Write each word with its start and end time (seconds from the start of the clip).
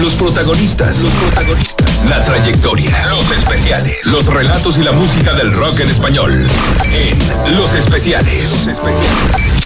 Los 0.00 0.14
protagonistas, 0.14 1.02
los 1.02 1.12
protagonistas, 1.12 2.00
la 2.08 2.24
trayectoria, 2.24 3.06
los 3.10 3.30
especiales, 3.30 3.98
los 4.04 4.26
relatos 4.26 4.78
y 4.78 4.82
la 4.82 4.92
música 4.92 5.34
del 5.34 5.52
rock 5.52 5.80
en 5.80 5.90
español. 5.90 6.46
En 6.90 7.54
Los 7.56 7.74
Especiales. 7.74 8.50
Los 8.50 8.66
especiales. 8.68 9.59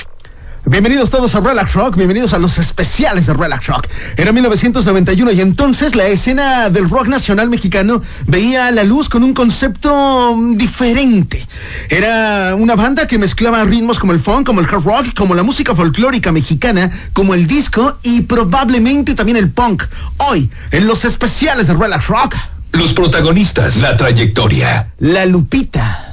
Bienvenidos 0.67 1.11
todos 1.11 1.35
a 1.35 1.41
Relax 1.41 1.75
Rock, 1.75 1.97
bienvenidos 1.97 2.33
a 2.33 2.39
los 2.39 2.57
especiales 2.57 3.27
de 3.27 3.35
Relax 3.35 3.67
Rock. 3.67 3.87
Era 4.17 4.33
1991 4.33 5.33
y 5.33 5.43
entonces 5.43 5.95
la 5.95 6.07
escena 6.07 6.71
del 6.71 6.89
rock 6.89 7.09
nacional 7.09 7.51
mexicano 7.51 8.01
veía 8.27 8.71
la 8.71 8.83
luz 8.83 9.11
con 9.11 9.23
un 9.23 9.35
concepto 9.35 10.35
mm, 10.35 10.57
diferente. 10.57 11.47
Era 11.91 12.55
una 12.55 12.77
banda 12.77 13.07
que 13.07 13.19
mezclaba 13.19 13.63
ritmos 13.65 13.99
como 13.99 14.15
el 14.15 14.21
funk, 14.21 14.47
como 14.47 14.61
el 14.61 14.67
hard 14.67 14.85
rock, 14.85 15.15
como 15.15 15.35
la 15.35 15.43
música 15.43 15.75
folclórica 15.75 16.33
mexicana, 16.33 16.91
como 17.13 17.35
el 17.35 17.47
disco 17.47 17.99
y 18.03 18.23
probablemente 18.23 19.15
también 19.15 19.37
el 19.37 19.51
punk. 19.51 19.83
Hoy, 20.17 20.49
en 20.71 20.87
los 20.87 21.05
especiales 21.05 21.67
de 21.67 21.75
Relax 21.75 22.07
Rock. 22.07 22.37
Los 22.73 22.95
protagonistas, 22.95 23.77
la 23.77 23.99
trayectoria. 23.99 24.89
La 24.99 25.27
Lupita. 25.27 26.11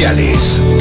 Los 0.00 0.71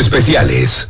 especiales. 0.00 0.89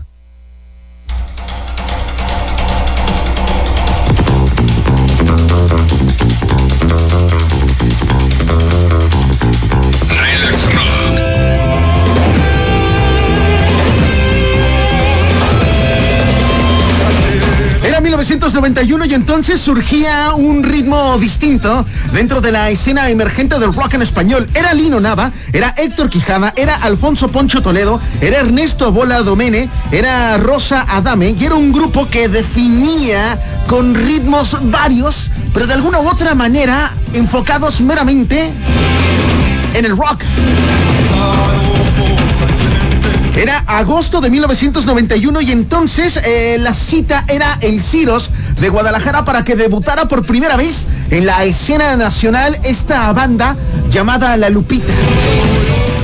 1991 18.40 19.04
y 19.04 19.14
entonces 19.14 19.60
surgía 19.60 20.32
un 20.32 20.62
ritmo 20.62 21.18
distinto 21.18 21.84
dentro 22.14 22.40
de 22.40 22.50
la 22.50 22.70
escena 22.70 23.10
emergente 23.10 23.58
del 23.58 23.74
rock 23.74 23.94
en 23.94 24.02
español. 24.02 24.48
Era 24.54 24.72
Lino 24.72 24.98
Nava, 24.98 25.30
era 25.52 25.74
Héctor 25.76 26.08
Quijada, 26.08 26.54
era 26.56 26.76
Alfonso 26.76 27.28
Poncho 27.28 27.60
Toledo, 27.60 28.00
era 28.22 28.38
Ernesto 28.38 28.92
Bola 28.92 29.20
Domene, 29.20 29.68
era 29.92 30.38
Rosa 30.38 30.86
Adame 30.88 31.36
y 31.38 31.44
era 31.44 31.54
un 31.54 31.70
grupo 31.70 32.08
que 32.08 32.28
definía 32.28 33.38
con 33.66 33.94
ritmos 33.94 34.56
varios, 34.70 35.30
pero 35.52 35.66
de 35.66 35.74
alguna 35.74 36.00
u 36.00 36.08
otra 36.08 36.34
manera 36.34 36.94
enfocados 37.12 37.82
meramente 37.82 38.50
en 39.74 39.84
el 39.84 39.94
rock. 39.98 40.24
Era 43.36 43.58
agosto 43.66 44.20
de 44.20 44.28
1991 44.28 45.40
y 45.40 45.52
entonces 45.52 46.20
eh, 46.24 46.56
la 46.60 46.74
cita 46.74 47.24
era 47.28 47.58
el 47.60 47.80
Ciros 47.80 48.30
de 48.60 48.68
Guadalajara 48.68 49.24
para 49.24 49.44
que 49.44 49.56
debutara 49.56 50.06
por 50.06 50.24
primera 50.24 50.56
vez 50.56 50.86
en 51.10 51.26
la 51.26 51.44
escena 51.44 51.96
nacional 51.96 52.58
esta 52.64 53.12
banda 53.12 53.56
llamada 53.90 54.36
La 54.36 54.50
Lupita. 54.50 54.92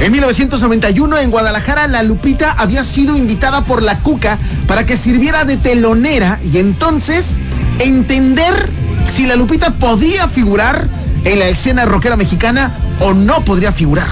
En 0.00 0.12
1991 0.12 1.18
en 1.18 1.30
Guadalajara 1.30 1.88
La 1.88 2.02
Lupita 2.02 2.52
había 2.52 2.84
sido 2.84 3.16
invitada 3.16 3.64
por 3.64 3.82
la 3.82 3.98
Cuca 3.98 4.38
para 4.66 4.86
que 4.86 4.96
sirviera 4.96 5.44
de 5.44 5.56
telonera 5.56 6.38
y 6.44 6.58
entonces 6.58 7.36
entender 7.80 8.70
si 9.12 9.26
La 9.26 9.36
Lupita 9.36 9.70
podía 9.74 10.28
figurar 10.28 10.86
en 11.24 11.38
la 11.38 11.48
escena 11.48 11.84
rockera 11.86 12.16
mexicana 12.16 12.72
o 13.00 13.14
no 13.14 13.44
podría 13.44 13.72
figurar. 13.72 14.08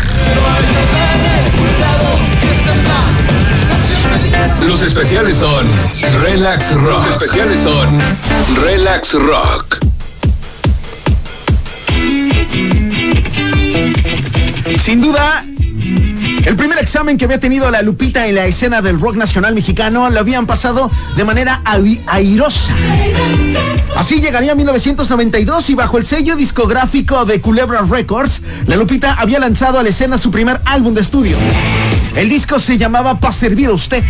Los 4.67 4.82
especiales 4.82 5.37
son 5.37 5.67
Relax 6.23 6.73
Rock. 6.73 7.06
Los 7.06 7.23
especiales 7.23 7.58
son 7.64 8.00
Relax 8.62 9.12
Rock. 9.12 9.79
Sin 14.81 15.00
duda, 15.00 15.44
el 16.46 16.56
primer 16.56 16.79
examen 16.79 17.17
que 17.17 17.25
había 17.25 17.41
tenido 17.41 17.70
la 17.70 17.82
Lupita 17.82 18.26
en 18.26 18.35
la 18.35 18.44
escena 18.46 18.82
del 18.82 19.00
rock 19.00 19.17
nacional 19.17 19.55
mexicano 19.55 20.11
lo 20.11 20.20
habían 20.20 20.47
pasado 20.47 20.90
de 21.17 21.25
manera 21.25 21.62
airosa. 22.06 22.75
Así 23.97 24.20
llegaría 24.20 24.55
1992 24.55 25.70
y 25.70 25.75
bajo 25.75 25.99
el 25.99 26.05
sello 26.05 26.37
discográfico 26.37 27.25
de 27.25 27.40
Culebra 27.40 27.82
Records, 27.88 28.43
la 28.67 28.76
Lupita 28.76 29.14
había 29.14 29.38
lanzado 29.38 29.79
a 29.79 29.82
la 29.82 29.88
escena 29.88 30.19
su 30.19 30.31
primer 30.31 30.61
álbum 30.64 30.93
de 30.93 31.00
estudio. 31.00 31.37
El 32.16 32.28
disco 32.28 32.58
se 32.58 32.78
llamaba 32.78 33.19
Pa' 33.19 33.32
servir 33.32 33.69
a 33.69 33.72
usted, 33.72 34.05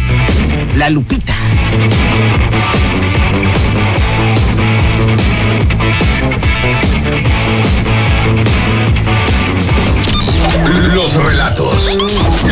La 0.76 0.90
Lupita. 0.90 1.34
los 10.94 11.14
relatos, 11.14 11.98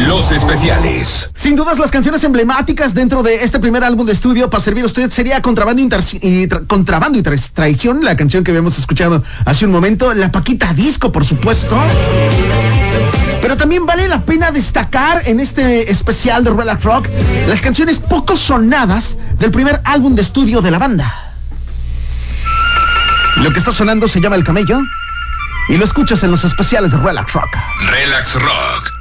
los 0.07 0.33
especiales. 0.33 1.31
Sin 1.35 1.55
dudas 1.55 1.79
las 1.79 1.91
canciones 1.91 2.25
emblemáticas 2.25 2.93
dentro 2.93 3.23
de 3.23 3.37
este 3.37 3.61
primer 3.61 3.85
álbum 3.85 4.07
de 4.07 4.13
estudio 4.13 4.51
para 4.51 4.63
servir 4.63 4.83
a 4.83 4.87
usted 4.87 5.11
sería 5.11 5.41
Contrabando 5.41 5.81
y, 6.21 6.49
Contrabando 6.67 7.19
y 7.19 7.23
Traición, 7.23 8.05
la 8.05 8.17
canción 8.17 8.43
que 8.43 8.51
habíamos 8.51 8.79
escuchado 8.79 9.23
hace 9.45 9.65
un 9.65 9.73
momento, 9.73 10.13
La 10.13 10.33
Paquita 10.33 10.73
Disco, 10.75 11.13
por 11.13 11.25
supuesto. 11.25 11.79
Pero 13.43 13.57
también 13.57 13.85
vale 13.85 14.07
la 14.07 14.21
pena 14.21 14.53
destacar 14.53 15.23
en 15.27 15.41
este 15.41 15.91
especial 15.91 16.45
de 16.45 16.53
Relax 16.53 16.85
Rock 16.85 17.09
las 17.49 17.61
canciones 17.61 17.99
poco 17.99 18.37
sonadas 18.37 19.19
del 19.39 19.51
primer 19.51 19.81
álbum 19.85 20.15
de 20.15 20.23
estudio 20.23 20.63
de 20.63 20.71
la 20.71 20.79
banda. 20.79 21.35
Lo 23.37 23.53
que 23.53 23.59
está 23.59 23.73
sonando 23.73 24.07
se 24.07 24.21
llama 24.21 24.37
El 24.37 24.45
Camello 24.45 24.81
y 25.69 25.77
lo 25.77 25.85
escuchas 25.85 26.23
en 26.23 26.31
los 26.31 26.45
especiales 26.45 26.93
de 26.93 26.99
Relax 26.99 27.33
Rock. 27.33 27.57
Relax 27.91 28.35
Rock. 28.35 28.93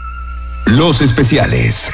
Los 0.65 1.01
especiales. 1.01 1.91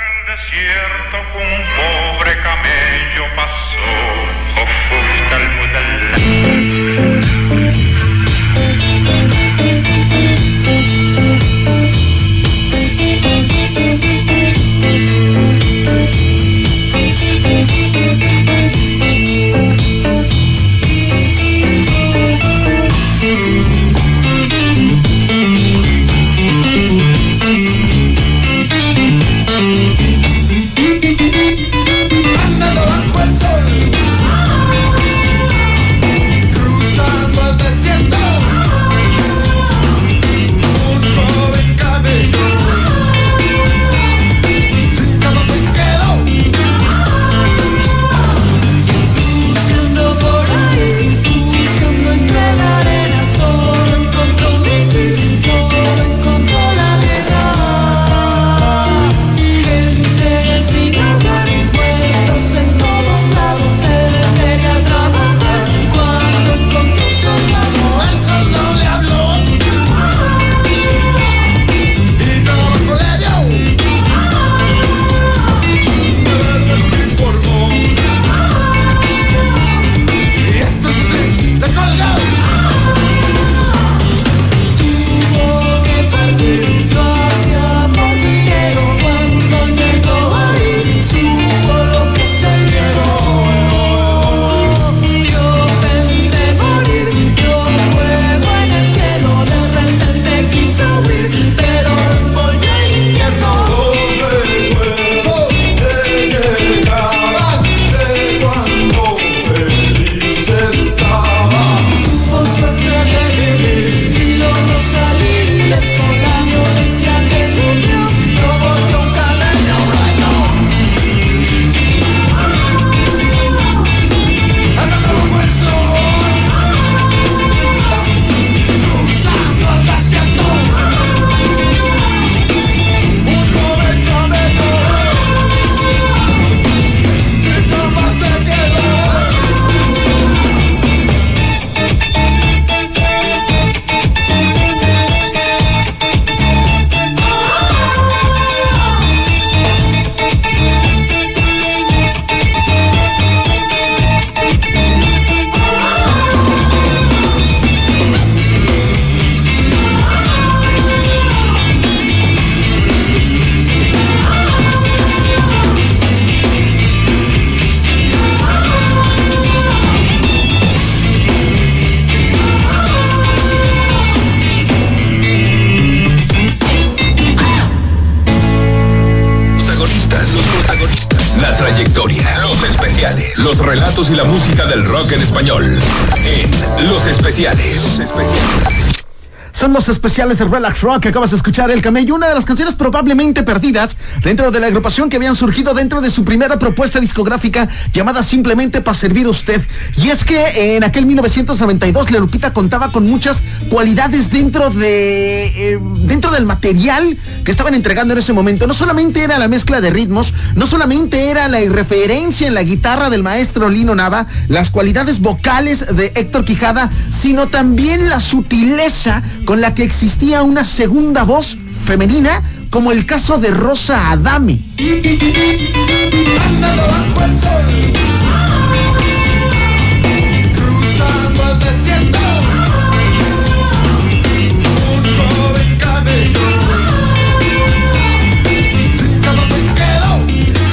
Especiales 190.18 190.40
de 190.40 190.46
Relax 190.46 190.82
Rock 190.82 191.02
que 191.02 191.10
acabas 191.10 191.30
de 191.30 191.38
escuchar 191.38 191.70
El 191.70 191.80
Camello, 191.80 192.16
una 192.16 192.28
de 192.28 192.34
las 192.34 192.44
canciones 192.44 192.74
probablemente 192.74 193.44
perdidas 193.44 193.96
dentro 194.28 194.52
de 194.52 194.60
la 194.60 194.68
agrupación 194.68 195.10
que 195.10 195.16
habían 195.16 195.38
surgido 195.38 195.74
dentro 195.74 196.02
de 196.02 196.12
su 196.12 196.26
primera 196.26 196.60
propuesta 196.60 197.00
discográfica 197.00 197.66
llamada 197.94 198.22
simplemente 198.22 198.82
para 198.82 198.94
servir 198.94 199.26
usted. 199.26 199.66
Y 199.96 200.10
es 200.10 200.26
que 200.26 200.76
en 200.76 200.84
aquel 200.84 201.06
1992 201.06 202.12
La 202.12 202.20
Lupita 202.20 202.52
contaba 202.52 202.92
con 202.92 203.10
muchas 203.10 203.42
cualidades 203.70 204.30
dentro 204.30 204.70
de 204.70 205.46
eh, 205.46 205.80
dentro 206.00 206.30
del 206.32 206.44
material 206.44 207.16
que 207.46 207.52
estaban 207.52 207.74
entregando 207.74 208.16
en 208.16 208.20
ese 208.20 208.34
momento. 208.34 208.68
No 208.68 208.74
solamente 208.74 209.24
era 209.24 209.40
la 209.40 209.48
mezcla 209.48 209.80
de 209.80 209.92
ritmos, 209.92 210.34
no 210.56 210.68
solamente 210.68 211.30
era 211.30 211.48
la 211.48 211.62
irreferencia 211.62 212.48
en 212.48 212.54
la 212.54 212.64
guitarra 212.64 213.10
del 213.10 213.24
maestro 213.24 213.70
Lino 213.70 213.96
Nava, 213.96 214.28
las 214.50 214.72
cualidades 214.72 215.22
vocales 215.22 215.96
de 215.96 216.12
Héctor 216.16 216.44
Quijada, 216.44 216.90
sino 217.18 217.48
también 217.48 218.10
la 218.10 218.20
sutileza 218.20 219.24
con 219.46 219.62
la 219.62 219.74
que 219.74 219.84
existía 219.84 220.44
una 220.44 220.66
segunda 220.66 221.24
voz 221.24 221.58
femenina, 221.86 222.42
como 222.70 222.92
el 222.92 223.06
caso 223.06 223.38
de 223.38 223.52
Rosa 223.52 224.12
Adame. 224.12 224.60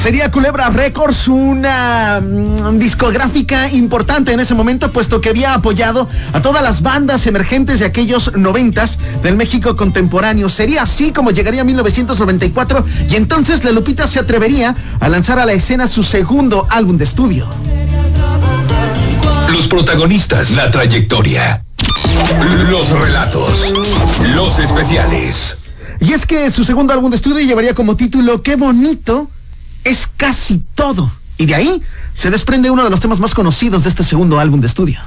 Sería 0.05 0.31
Culebra 0.31 0.69
Records 0.69 1.29
una 1.29 2.21
mm, 2.21 2.79
discográfica 2.79 3.71
importante 3.71 4.35
en 4.35 4.41
ese 4.41 4.53
momento, 4.53 4.93
puesto 4.93 5.23
que 5.23 5.31
había 5.31 5.55
apoyado 5.55 6.07
a 6.35 6.43
todas 6.43 6.63
las 6.63 6.83
bandas 6.83 7.27
emergentes 7.27 7.79
de 7.81 7.87
aquellos 7.87 8.37
noventas 8.37 8.99
del 9.23 9.35
México 9.35 9.77
contemporáneo. 9.77 10.51
Sería 10.51 10.83
así 10.83 11.11
como 11.11 11.31
llegaría 11.31 11.65
1994 11.65 12.85
y 13.09 13.17
entonces 13.17 13.65
la 13.65 13.73
Lupita 13.73 14.07
se 14.07 14.19
atrevería 14.19 14.77
a 15.01 15.09
lanzar 15.09 15.39
a 15.39 15.47
la 15.47 15.55
escena 15.55 15.87
su 15.87 16.03
segundo 16.03 16.67
álbum 16.69 16.99
de 16.99 17.05
estudio. 17.05 17.47
Los 19.51 19.69
protagonistas, 19.69 20.51
la 20.51 20.71
trayectoria, 20.71 21.65
los 22.69 22.91
relatos, 22.91 23.73
los 24.35 24.59
especiales. 24.59 25.61
Y 25.99 26.13
es 26.13 26.27
que 26.27 26.51
su 26.51 26.63
segundo 26.63 26.93
álbum 26.93 27.09
de 27.09 27.17
estudio 27.17 27.41
llevaría 27.41 27.73
como 27.73 27.97
título 27.97 28.43
Qué 28.43 28.57
bonito 28.57 29.31
es 29.85 30.07
casi 30.17 30.63
todo. 30.75 31.11
Y 31.37 31.47
de 31.47 31.55
ahí 31.55 31.83
se 32.15 32.31
desprende 32.31 32.71
uno 32.71 32.85
de 32.85 32.91
los 32.91 33.01
temas 33.01 33.21
más 33.21 33.35
conocidos 33.35 33.85
de 33.85 33.91
este 33.91 34.05
segundo 34.05 34.41
álbum 34.41 34.61
de 34.61 34.67
estudio. 34.67 35.01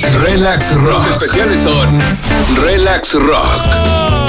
Relax 0.00 0.74
Rock. 0.74 1.06
Especiales 1.12 1.58
son 1.64 1.98
Relax 2.62 3.12
Rock. 3.12 4.22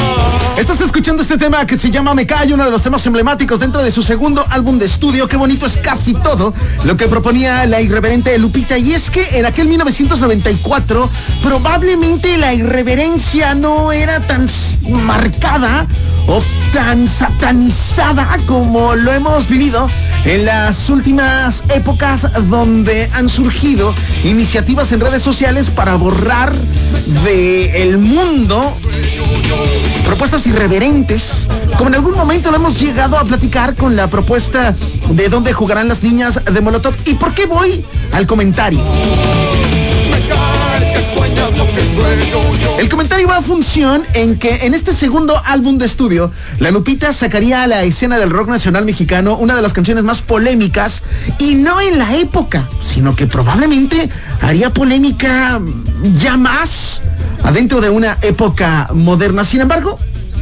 Estás 0.58 0.82
escuchando 0.82 1.24
este 1.24 1.38
tema 1.38 1.66
que 1.66 1.78
se 1.78 1.90
llama 1.90 2.14
Me 2.14 2.28
Callo, 2.28 2.56
uno 2.56 2.66
de 2.66 2.72
los 2.72 2.82
temas 2.82 3.06
emblemáticos 3.06 3.60
dentro 3.60 3.82
de 3.82 3.90
su 3.90 4.04
segundo 4.04 4.46
álbum 4.50 4.78
de 4.78 4.86
estudio. 4.86 5.28
Qué 5.28 5.38
bonito 5.38 5.66
es 5.66 5.78
casi 5.78 6.14
todo 6.14 6.54
lo 6.84 6.96
que 6.96 7.08
proponía 7.08 7.66
la 7.66 7.82
irreverente 7.82 8.38
Lupita. 8.38 8.78
Y 8.78 8.94
es 8.94 9.10
que 9.10 9.40
en 9.40 9.46
aquel 9.46 9.68
1994 9.68 11.10
probablemente 11.42 12.38
la 12.38 12.54
irreverencia 12.54 13.56
no 13.56 13.92
era 13.92 14.20
tan 14.20 14.48
marcada 14.84 15.88
o 16.28 16.44
tan 16.74 17.08
satanizada 17.08 18.38
como 18.48 18.96
lo 18.96 19.12
hemos 19.14 19.48
vivido 19.48 19.88
en 20.26 20.46
las 20.46 20.90
últimas 20.90 21.64
épocas 21.70 22.28
donde 22.50 23.10
han 23.14 23.30
surgido 23.30 23.94
iniciativas 24.24 24.92
en 24.92 25.00
redes 25.00 25.22
sociales 25.22 25.70
para 25.70 25.96
borrar 25.96 26.52
del 27.24 28.00
mundo 28.00 28.74
propuestas 30.06 30.48
irreverentes, 30.48 31.48
como 31.78 31.90
en 31.90 31.96
algún 31.96 32.14
momento 32.14 32.50
lo 32.50 32.58
hemos 32.58 32.80
llegado 32.80 33.18
a 33.18 33.24
platicar 33.24 33.76
con 33.76 33.96
la 33.96 34.10
propuesta 34.10 34.76
de 35.10 35.30
dónde 35.30 35.54
jugarán 35.54 35.88
las 35.88 36.02
niñas 36.02 36.42
de 36.44 36.62
Molotov. 36.62 36.96
¿Y 37.06 37.14
por 37.14 37.34
qué 37.34 37.46
voy 37.46 37.86
al 38.12 38.26
comentario? 38.26 38.80
El 42.80 42.90
comentario 42.90 43.28
va 43.28 43.38
a 43.38 43.42
función 43.42 44.04
en 44.14 44.38
que 44.40 44.66
en 44.66 44.74
este 44.74 44.94
segundo 44.94 45.42
álbum 45.46 45.78
de 45.78 45.86
estudio, 45.86 46.32
la 46.60 46.72
Lupita 46.72 47.14
sacaría 47.14 47.64
a 47.64 47.68
la 47.68 47.84
escena 47.84 48.18
del 48.18 48.30
rock 48.30 48.50
nacional 48.50 48.86
mexicano 48.86 49.38
una 49.38 49.56
de 49.56 49.62
las 49.62 49.74
canciones 49.74 50.04
más 50.04 50.22
polémicas 50.22 51.04
y 51.40 51.56
no 51.56 51.80
en 51.82 52.00
la 52.00 52.16
época, 52.16 52.68
sino 52.82 53.16
que 53.16 53.28
probablemente 53.28 54.10
haría 54.42 54.72
polémica 54.72 55.62
ya 56.16 56.36
más 56.38 57.04
adentro 57.44 57.80
de 57.80 57.90
una 57.90 58.18
época 58.22 58.90
moderna. 58.94 59.44
Sin 59.44 59.62
embargo, 59.62 60.00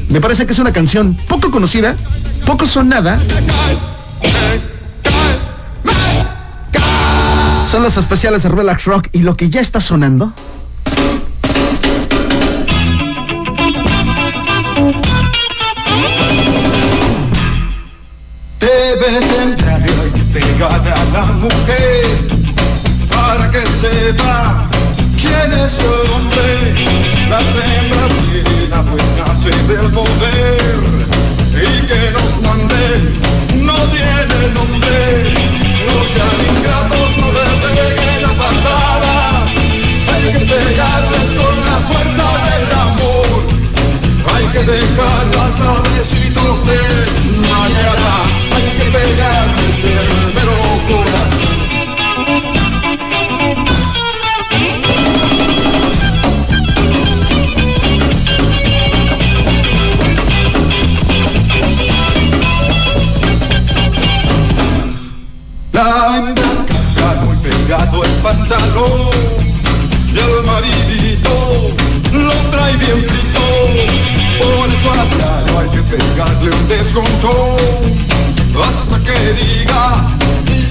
me 0.10 0.22
parece 0.22 0.46
que 0.46 0.54
es 0.54 0.60
una 0.60 0.74
canción 0.74 1.18
poco 1.28 1.52
conocida, 1.52 1.96
poco 2.46 2.66
sonada. 2.66 3.20
Son 7.70 7.84
los 7.84 7.98
especiales 7.98 8.44
de 8.44 8.50
Relax 8.50 8.86
Rock 8.86 9.08
y 9.12 9.20
lo 9.20 9.38
que 9.38 9.50
ya 9.50 9.62
está 9.62 9.80
sonando. 9.80 10.34
La 21.22 21.34
mujer 21.34 22.06
para 23.10 23.52
que 23.52 23.62
sepa 23.82 24.68
quién 25.22 25.50
es 25.66 25.80
el 25.80 26.06
hombre. 26.16 26.50
Las 27.30 27.48
hembras 27.66 28.14
y 28.34 28.68
la 28.68 28.82
buena 28.82 29.28
del 29.70 29.88
poder 29.92 30.80
y 31.54 31.86
que 31.90 32.02
nos 32.16 32.32
mande 32.46 32.86
no 33.68 33.78
tiene 33.96 34.40
nombre. 34.58 34.98
No 35.88 35.96
sean 36.12 36.40
ingratos, 36.50 37.10
no 37.22 37.28
le 37.38 37.48
peguen 37.64 38.24
a 38.26 38.34
patadas. 38.42 39.50
Hay 40.12 40.24
que 40.34 40.42
pegarles 40.52 41.30
con 41.40 41.56
la 41.70 41.78
fuerza 41.90 42.28
del 42.48 42.70
amor. 42.88 43.40
Hay 44.34 44.46
que 44.54 44.62
dejarlas 44.72 45.56
a 45.70 45.74
besitos 45.96 46.56
desmayadas. 46.68 48.42
Hay 48.46 48.51
y 70.14 70.20
el 70.20 70.44
maridito 70.46 71.34
lo 72.14 72.34
trae 72.52 72.78
bien 72.78 73.06
frito. 73.08 73.46
Por 74.40 74.70
eso 74.70 74.90
a 74.92 75.60
hay 75.60 75.70
que 75.70 75.82
pegarle 75.84 76.52
un 76.52 76.68
descontón 76.68 78.02
hasta 78.68 78.98
que 79.06 79.34
diga 79.34 79.84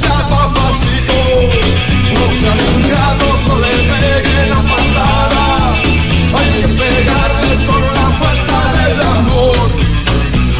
ya 0.03 0.29
papacito. 0.29 1.19
No 2.15 2.25
sean 2.39 2.59
no 3.49 3.59
le 3.59 3.75
peguen 3.91 4.53
a 4.53 4.63
patadas. 4.71 5.79
Hay 6.39 6.51
que 6.61 6.69
pegarles 6.69 7.61
con 7.69 7.83
la 7.99 8.07
fuerza 8.19 8.59
del 8.79 9.01
amor. 9.01 9.71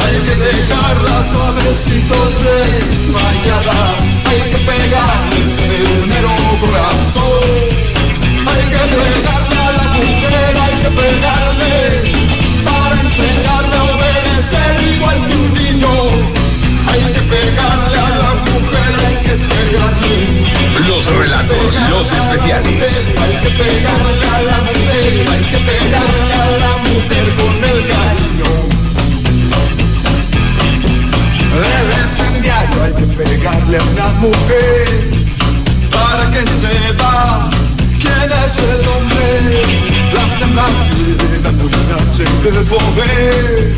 Hay 0.03 0.17
que 0.25 0.35
dejarlas 0.35 1.29
suavecitos 1.31 2.29
desmayadas 2.43 3.95
Hay 4.25 4.41
que 4.51 4.57
pegarles 4.57 5.51
el 5.69 6.07
mero 6.07 6.29
corazón 6.59 7.20
Los 20.87 21.05
relatos, 21.15 21.57
los 21.89 22.13
especiales. 22.13 23.09
Hay 23.21 23.35
que 23.41 23.49
pegarle 23.49 24.25
a 24.27 24.41
la 24.43 24.57
mujer, 24.61 25.25
hay 25.29 25.43
que 25.51 25.57
pegarle 25.57 26.33
a 26.33 26.57
la 26.57 26.73
mujer 26.77 27.25
con 27.35 27.53
el 27.63 27.79
cariño 27.87 28.51
Debe 31.53 31.97
en 32.27 32.41
diario, 32.41 32.77
hay 32.83 32.93
que 32.93 33.07
pegarle 33.23 33.77
a 33.77 33.83
una 33.83 34.07
mujer 34.19 34.60
Hembras 40.51 40.69
quieren 40.91 41.45
apoyarse 41.45 42.23
del 42.43 42.65
poder 42.65 43.73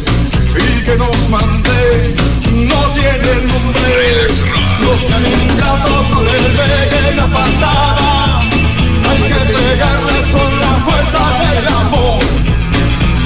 y 0.58 0.84
que 0.84 0.96
nos 0.98 1.30
mande 1.30 2.16
no 2.50 2.80
tiene 2.98 3.32
nombre. 3.46 4.28
Los 4.82 5.02
ingratos, 5.04 6.10
no 6.10 6.24
le 6.24 6.40
peguen 6.58 7.20
a 7.20 7.28
patadas. 7.28 8.46
Hay 9.08 9.22
que 9.22 9.42
pegarles 9.54 10.26
con 10.32 10.60
la 10.60 10.74
fuerza 10.86 11.24
del 11.44 11.68
amor. 11.68 12.24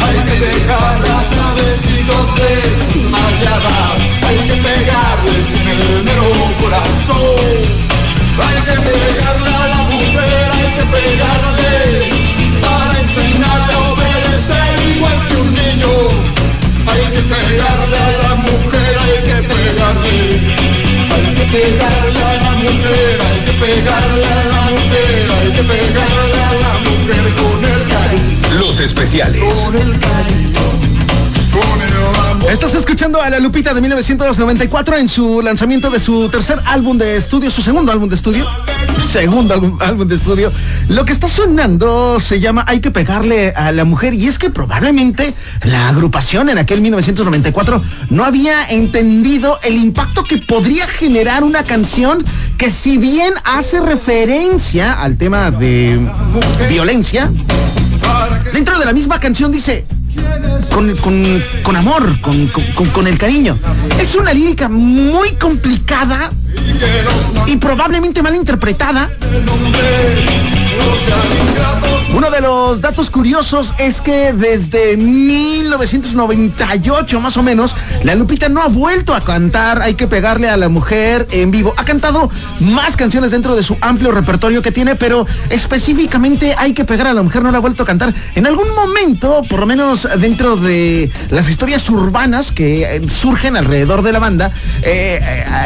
Hay 0.04 0.20
que 0.26 0.36
dejarlas 0.46 1.32
a 1.32 1.54
besitos 1.56 2.28
desmayadas 2.36 4.00
Hay 4.28 4.38
que 4.48 4.56
pegarles 4.56 5.48
en 5.56 5.68
el 5.70 6.04
mero 6.04 6.30
corazón 6.62 7.58
Hay 8.46 8.60
que 8.62 8.76
pegarle 8.88 9.50
a 9.50 9.68
la 9.68 9.84
mujer, 9.84 10.52
hay 10.54 10.70
que 10.76 10.84
pegarle 10.96 12.27
Para 13.18 13.30
enseñarle 13.30 13.74
a 13.74 13.80
obedecer 13.80 14.96
igual 14.96 15.28
que 15.28 15.36
un 15.36 15.54
niño 15.54 15.90
Hay 16.86 17.02
que 17.14 17.22
pegarle 17.22 17.98
a 17.98 18.12
la 18.22 18.36
mujer, 18.36 18.98
hay 19.02 19.18
que 19.24 19.38
pegarle 19.48 20.18
Hay 21.10 21.34
que 21.34 21.46
pegarle 21.52 22.22
a 22.22 22.34
la 22.44 22.52
mujer, 22.58 23.22
hay 23.22 23.40
que 23.42 23.54
pegarle 23.54 24.26
a 24.26 24.46
la 24.46 24.62
mujer 24.70 25.32
Hay 25.40 25.52
que 25.52 25.64
pegarle 25.64 26.44
a 26.44 26.54
la 26.62 26.74
mujer 26.86 27.24
con 27.36 27.66
el 27.66 27.82
cariño 27.90 28.60
Los 28.60 28.80
especiales. 28.80 29.54
con 29.66 29.76
el 29.76 30.00
cariño. 30.00 30.48
Estás 32.52 32.76
escuchando 32.76 33.22
a 33.22 33.30
la 33.30 33.40
Lupita 33.40 33.74
de 33.74 33.82
1994 33.82 34.98
en 34.98 35.08
su 35.10 35.42
lanzamiento 35.42 35.90
de 35.90 36.00
su 36.00 36.30
tercer 36.30 36.60
álbum 36.66 36.98
de 36.98 37.18
estudio, 37.18 37.50
su 37.52 37.62
segundo 37.62 37.92
álbum 37.92 38.08
de 38.08 38.16
estudio. 38.16 38.48
Segundo 39.06 39.54
álbum, 39.80 40.08
de 40.08 40.16
estudio. 40.16 40.52
Lo 40.90 41.06
que 41.06 41.14
está 41.14 41.28
sonando 41.28 42.20
se 42.20 42.40
llama 42.40 42.64
Hay 42.68 42.80
que 42.82 42.92
pegarle 42.92 43.52
a 43.56 43.72
la 43.72 43.86
mujer 43.86 44.14
y 44.14 44.28
es 44.28 44.38
que 44.38 44.50
probablemente 44.50 45.34
la 45.64 45.90
agrupación 45.90 46.50
en 46.50 46.58
aquel 46.58 46.82
1994 46.82 47.82
no 48.10 48.24
había 48.26 48.66
entendido 48.70 49.60
el 49.64 49.78
impacto 49.78 50.24
que 50.24 50.38
podría 50.40 50.88
generar 50.88 51.44
una 51.44 51.64
canción 51.64 52.24
que 52.58 52.70
si 52.72 52.98
bien 52.98 53.34
hace 53.46 53.80
referencia 53.80 54.94
al 54.94 55.18
tema 55.18 55.52
de 55.52 56.00
violencia, 56.70 57.32
dentro 58.54 58.78
de 58.80 58.86
la 58.86 58.94
misma 58.94 59.20
canción 59.20 59.52
dice 59.52 59.86
con, 60.74 60.96
con- 60.98 61.44
con 61.64 61.76
amor, 61.76 62.20
con- 62.22 62.48
con 62.94 63.08
el 63.08 63.18
cariño. 63.18 63.58
Es 64.00 64.16
una 64.16 64.34
lírica 64.34 64.68
muy 64.68 65.32
complicada 65.36 66.32
y 67.48 67.58
probablemente 67.58 68.22
mal 68.22 68.36
interpretada. 68.36 69.10
Uno 72.18 72.32
de 72.32 72.42
los 72.42 72.82
datos 72.82 73.12
curiosos 73.12 73.76
es 73.78 74.02
que 74.02 74.34
desde 74.34 74.98
1998 74.98 77.20
más 77.20 77.38
o 77.38 77.44
menos, 77.44 77.76
la 78.04 78.16
Lupita 78.16 78.50
no 78.50 78.64
ha 78.64 78.70
vuelto 78.70 79.14
a 79.14 79.22
cantar 79.22 79.84
Hay 79.84 79.94
que 79.94 80.08
pegarle 80.08 80.50
a 80.50 80.58
la 80.58 80.68
mujer 80.68 81.28
en 81.30 81.52
vivo. 81.52 81.76
Ha 81.78 81.86
cantado 81.86 82.32
más 82.60 82.98
canciones 82.98 83.30
dentro 83.30 83.56
de 83.56 83.62
su 83.62 83.78
amplio 83.82 84.12
repertorio 84.12 84.64
que 84.64 84.72
tiene, 84.72 84.96
pero 84.96 85.28
específicamente 85.52 86.56
Hay 86.58 86.74
que 86.74 86.86
pegar 86.86 87.06
a 87.06 87.14
la 87.14 87.22
mujer 87.22 87.44
no 87.44 87.52
la 87.52 87.60
ha 87.60 87.62
vuelto 87.62 87.84
a 87.84 87.86
cantar. 87.86 88.12
En 88.34 88.48
algún 88.48 88.74
momento, 88.74 89.44
por 89.48 89.60
lo 89.60 89.68
menos 89.68 90.08
dentro 90.20 90.56
de 90.56 91.12
las 91.30 91.48
historias 91.50 91.88
urbanas 91.88 92.52
que 92.52 92.96
eh, 92.96 93.10
surgen 93.10 93.58
alrededor 93.58 94.02
de 94.02 94.12
la 94.12 94.20
banda, 94.20 94.52
eh, 94.82 95.22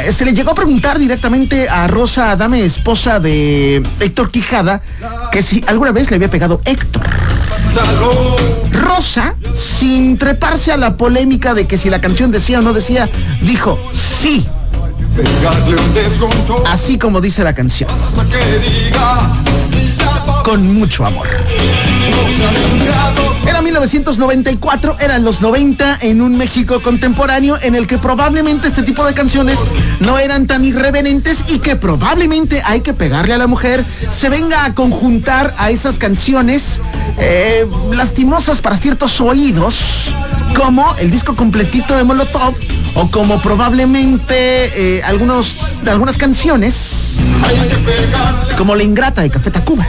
eh, 0.05 0.11
se 0.11 0.25
le 0.25 0.33
llegó 0.33 0.51
a 0.51 0.55
preguntar 0.55 0.99
directamente 0.99 1.69
a 1.69 1.87
Rosa 1.87 2.31
Adame, 2.31 2.65
esposa 2.65 3.21
de 3.21 3.81
Héctor 4.01 4.31
Quijada, 4.31 4.81
que 5.31 5.41
si 5.41 5.63
alguna 5.67 5.91
vez 5.91 6.09
le 6.09 6.15
había 6.17 6.29
pegado 6.29 6.61
Héctor. 6.65 7.03
Rosa, 8.71 9.35
sin 9.55 10.17
treparse 10.17 10.71
a 10.71 10.77
la 10.77 10.97
polémica 10.97 11.53
de 11.53 11.67
que 11.67 11.77
si 11.77 11.89
la 11.89 12.01
canción 12.01 12.31
decía 12.31 12.59
o 12.59 12.61
no 12.61 12.73
decía, 12.73 13.09
dijo 13.41 13.79
sí, 13.93 14.45
así 16.65 16.97
como 16.97 17.21
dice 17.21 17.43
la 17.43 17.53
canción, 17.55 17.89
con 20.43 20.73
mucho 20.73 21.05
amor. 21.05 21.27
Era 23.47 23.61
1994, 23.61 24.97
eran 24.99 25.23
los 25.23 25.41
90 25.41 25.99
en 26.01 26.21
un 26.21 26.37
México 26.37 26.81
contemporáneo 26.81 27.57
en 27.61 27.75
el 27.75 27.87
que 27.87 27.97
probablemente 27.97 28.67
este 28.67 28.83
tipo 28.83 29.05
de 29.05 29.13
canciones 29.13 29.59
no 29.99 30.19
eran 30.19 30.47
tan 30.47 30.63
irreverentes 30.65 31.49
y 31.49 31.59
que 31.59 31.75
probablemente 31.75 32.61
hay 32.65 32.81
que 32.81 32.93
pegarle 32.93 33.33
a 33.33 33.37
la 33.37 33.47
mujer, 33.47 33.83
se 34.09 34.29
venga 34.29 34.65
a 34.65 34.75
conjuntar 34.75 35.53
a 35.57 35.71
esas 35.71 35.99
canciones 35.99 36.81
eh, 37.17 37.65
lastimosas 37.91 38.61
para 38.61 38.77
ciertos 38.77 39.19
oídos, 39.21 40.13
como 40.55 40.95
el 40.97 41.11
disco 41.11 41.35
completito 41.35 41.95
de 41.95 42.03
Molotov 42.03 42.53
o 42.95 43.09
como 43.09 43.41
probablemente 43.41 44.97
eh, 44.97 45.03
algunos, 45.03 45.57
algunas 45.85 46.17
canciones 46.17 47.17
como 48.57 48.75
La 48.75 48.83
Ingrata 48.83 49.21
de 49.21 49.29
Café 49.29 49.51
Tacuba. 49.51 49.87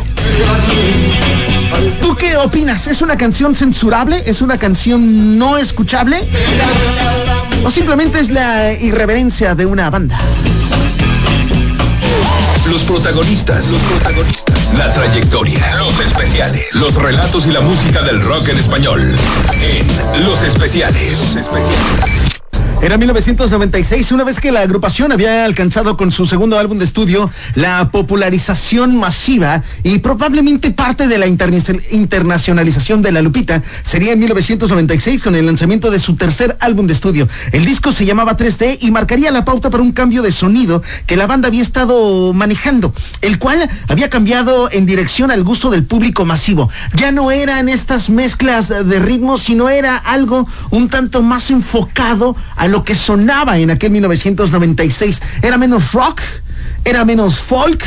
¿Tú 2.00 2.14
qué 2.16 2.36
opinas? 2.36 2.86
¿Es 2.86 3.02
una 3.02 3.16
canción 3.16 3.54
censurable? 3.54 4.22
¿Es 4.26 4.42
una 4.42 4.58
canción 4.58 5.38
no 5.38 5.58
escuchable? 5.58 6.28
¿O 7.64 7.70
simplemente 7.70 8.20
es 8.20 8.30
la 8.30 8.72
irreverencia 8.72 9.54
de 9.54 9.66
una 9.66 9.90
banda? 9.90 10.18
Los 12.70 12.82
protagonistas, 12.82 13.66
la 14.76 14.92
trayectoria, 14.92 15.76
los 15.76 15.98
especiales, 16.00 16.66
los 16.72 16.94
relatos 16.94 17.46
y 17.46 17.50
la 17.50 17.60
música 17.60 18.02
del 18.02 18.20
rock 18.22 18.48
en 18.48 18.58
español. 18.58 19.16
En 19.60 20.24
Los 20.24 20.42
Especiales. 20.42 21.36
Era 22.82 22.98
1996, 22.98 24.10
una 24.10 24.24
vez 24.24 24.40
que 24.40 24.50
la 24.50 24.62
agrupación 24.62 25.12
había 25.12 25.44
alcanzado 25.44 25.96
con 25.96 26.10
su 26.10 26.26
segundo 26.26 26.58
álbum 26.58 26.78
de 26.78 26.84
estudio 26.84 27.30
la 27.54 27.92
popularización 27.92 28.98
masiva 28.98 29.62
y 29.84 30.00
probablemente 30.00 30.72
parte 30.72 31.06
de 31.06 31.16
la 31.16 31.28
internacionalización 31.28 33.00
de 33.00 33.12
la 33.12 33.22
Lupita, 33.22 33.62
sería 33.84 34.14
en 34.14 34.18
1996 34.18 35.22
con 35.22 35.36
el 35.36 35.46
lanzamiento 35.46 35.92
de 35.92 36.00
su 36.00 36.16
tercer 36.16 36.56
álbum 36.58 36.88
de 36.88 36.94
estudio. 36.94 37.28
El 37.52 37.64
disco 37.64 37.92
se 37.92 38.04
llamaba 38.04 38.36
3D 38.36 38.78
y 38.80 38.90
marcaría 38.90 39.30
la 39.30 39.44
pauta 39.44 39.70
para 39.70 39.84
un 39.84 39.92
cambio 39.92 40.20
de 40.20 40.32
sonido 40.32 40.82
que 41.06 41.16
la 41.16 41.28
banda 41.28 41.46
había 41.46 41.62
estado 41.62 42.32
manejando, 42.32 42.92
el 43.20 43.38
cual 43.38 43.60
había 43.86 44.10
cambiado 44.10 44.68
en 44.72 44.86
dirección 44.86 45.30
al 45.30 45.44
gusto 45.44 45.70
del 45.70 45.84
público 45.84 46.24
masivo. 46.24 46.68
Ya 46.96 47.12
no 47.12 47.30
eran 47.30 47.68
estas 47.68 48.10
mezclas 48.10 48.66
de 48.68 48.98
ritmos, 48.98 49.42
sino 49.42 49.68
era 49.68 49.96
algo 49.96 50.48
un 50.70 50.88
tanto 50.88 51.22
más 51.22 51.48
enfocado 51.52 52.34
a 52.56 52.71
lo 52.72 52.82
que 52.82 52.94
sonaba 52.94 53.58
en 53.58 53.70
aquel 53.70 53.90
1996. 53.92 55.22
Era 55.42 55.58
menos 55.58 55.92
rock, 55.92 56.20
era 56.84 57.04
menos 57.04 57.38
folk, 57.38 57.84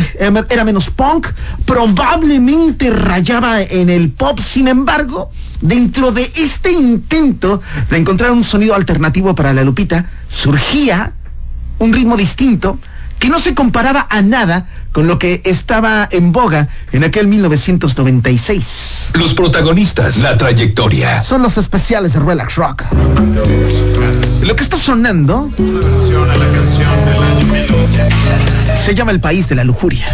era 0.50 0.64
menos 0.64 0.90
punk, 0.90 1.28
probablemente 1.66 2.90
rayaba 2.92 3.62
en 3.62 3.90
el 3.90 4.12
pop, 4.12 4.40
sin 4.40 4.70
embargo, 4.70 5.30
dentro 5.60 6.12
de 6.12 6.32
este 6.36 6.72
intento 6.72 7.62
de 7.90 7.98
encontrar 7.98 8.32
un 8.32 8.44
sonido 8.44 8.76
alternativo 8.76 9.36
para 9.36 9.54
la 9.54 9.64
Lupita, 9.64 10.06
surgía 10.30 11.14
un 11.80 11.92
ritmo 11.92 12.16
distinto 12.16 12.80
que 13.26 13.32
no 13.32 13.40
se 13.40 13.56
comparaba 13.56 14.06
a 14.12 14.22
nada 14.22 14.68
con 14.92 15.08
lo 15.08 15.18
que 15.18 15.42
estaba 15.46 16.08
en 16.12 16.32
boga 16.32 16.68
en 16.92 17.04
aquel 17.04 17.26
1996. 17.26 19.10
Los 19.16 19.34
protagonistas, 19.34 20.18
la 20.18 20.38
trayectoria. 20.38 21.24
Son 21.24 21.42
los 21.42 21.58
especiales 21.58 22.14
de 22.14 22.20
Relax 22.20 22.54
Rock. 22.54 22.84
Lo 24.44 24.56
que 24.56 24.64
está 24.64 24.78
sonando 24.78 25.50
se 28.86 28.94
llama 28.94 29.12
El 29.12 29.20
País 29.20 29.50
de 29.50 29.56
la 29.56 29.64
Lujuria. 29.64 30.06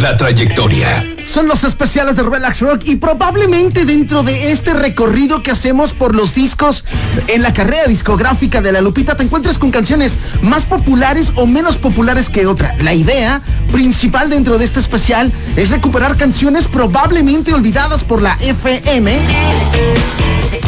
La 0.00 0.16
trayectoria. 0.16 1.04
Son 1.24 1.48
los 1.48 1.64
especiales 1.64 2.16
de 2.16 2.22
Relax 2.22 2.60
Rock 2.60 2.82
y 2.84 2.96
probablemente 2.96 3.84
dentro 3.84 4.22
de 4.22 4.52
este 4.52 4.72
recorrido 4.74 5.42
que 5.42 5.50
hacemos 5.50 5.92
por 5.92 6.14
los 6.14 6.34
discos 6.34 6.84
en 7.26 7.42
la 7.42 7.52
carrera 7.52 7.86
discográfica 7.86 8.60
de 8.60 8.72
la 8.72 8.80
Lupita 8.80 9.16
te 9.16 9.24
encuentres 9.24 9.58
con 9.58 9.70
canciones 9.70 10.16
más 10.42 10.64
populares 10.64 11.32
o 11.34 11.46
menos 11.46 11.76
populares 11.76 12.28
que 12.28 12.46
otra. 12.46 12.76
La 12.80 12.94
idea 12.94 13.40
principal 13.72 14.30
dentro 14.30 14.58
de 14.58 14.64
este 14.64 14.80
especial 14.80 15.32
es 15.56 15.70
recuperar 15.70 16.16
canciones 16.16 16.66
probablemente 16.66 17.52
olvidadas 17.52 18.04
por 18.04 18.22
la 18.22 18.34
FM. 18.40 19.18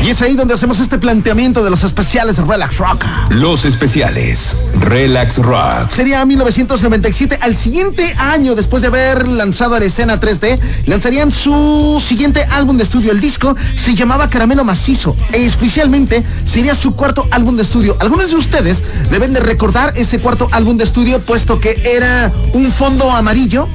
Y 0.04 0.10
es 0.10 0.22
ahí 0.22 0.34
donde 0.34 0.54
hacemos 0.54 0.80
este 0.80 0.98
planteamiento 0.98 1.62
de 1.62 1.70
los 1.70 1.84
especiales 1.84 2.36
de 2.36 2.44
Relax 2.44 2.78
Rock. 2.78 3.04
Los 3.30 3.64
especiales, 3.64 4.70
Relax 4.80 5.38
Rock. 5.38 5.90
Sería 5.90 6.24
1997, 6.24 7.38
al 7.40 7.56
siguiente 7.56 8.14
año 8.18 8.54
después 8.54 8.82
de 8.82 8.88
haber 8.88 9.28
lanzado 9.28 9.74
a 9.74 9.80
la 9.80 9.86
escena 9.86 10.20
3D, 10.20 10.58
lanzarían 10.86 11.30
su 11.30 12.02
siguiente 12.06 12.44
álbum 12.44 12.76
de 12.76 12.84
estudio. 12.84 13.12
El 13.12 13.20
disco 13.20 13.56
se 13.76 13.94
llamaba 13.94 14.30
Caramelo 14.30 14.64
Macizo 14.64 15.16
e 15.32 15.46
oficialmente 15.48 16.24
sería 16.44 16.74
su 16.74 16.94
cuarto 16.94 17.26
álbum 17.30 17.56
de 17.56 17.62
estudio. 17.62 17.96
Algunos 18.00 18.30
de 18.30 18.36
ustedes 18.36 18.82
deben 19.10 19.32
de 19.32 19.40
recordar 19.40 19.92
ese 19.96 20.18
cuarto 20.18 20.48
álbum 20.52 20.76
de 20.76 20.84
estudio 20.84 21.20
puesto 21.20 21.60
que 21.60 21.82
era 21.84 22.32
un 22.54 22.72
fondo 22.72 23.10
amarillo 23.10 23.68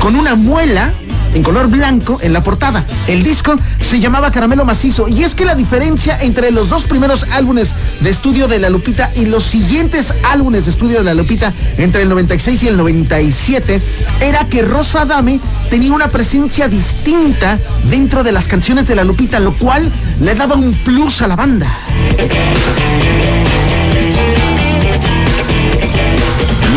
con 0.00 0.14
una 0.14 0.34
muela 0.34 0.92
en 1.34 1.42
color 1.42 1.68
blanco 1.68 2.18
en 2.22 2.32
la 2.32 2.42
portada. 2.42 2.84
El 3.06 3.22
disco 3.22 3.56
se 3.80 4.00
llamaba 4.00 4.32
Caramelo 4.32 4.64
Macizo 4.64 5.08
y 5.08 5.24
es 5.24 5.34
que 5.34 5.44
la 5.44 5.54
diferencia 5.54 6.20
entre 6.20 6.50
los 6.50 6.68
dos 6.68 6.84
primeros 6.84 7.24
álbumes 7.32 7.74
de 8.00 8.10
estudio 8.10 8.48
de 8.48 8.58
La 8.58 8.70
Lupita 8.70 9.10
y 9.14 9.26
los 9.26 9.44
siguientes 9.44 10.14
álbumes 10.24 10.64
de 10.64 10.70
estudio 10.70 10.98
de 10.98 11.04
La 11.04 11.14
Lupita 11.14 11.52
entre 11.76 12.02
el 12.02 12.08
96 12.08 12.62
y 12.62 12.68
el 12.68 12.76
97 12.76 13.80
era 14.20 14.44
que 14.44 14.62
Rosa 14.62 15.04
Dame 15.04 15.40
tenía 15.70 15.92
una 15.92 16.08
presencia 16.08 16.68
distinta 16.68 17.58
dentro 17.90 18.22
de 18.22 18.32
las 18.32 18.48
canciones 18.48 18.86
de 18.86 18.94
La 18.94 19.04
Lupita, 19.04 19.40
lo 19.40 19.52
cual 19.54 19.90
le 20.20 20.34
daba 20.34 20.56
un 20.56 20.72
plus 20.72 21.22
a 21.22 21.28
la 21.28 21.36
banda. 21.36 21.78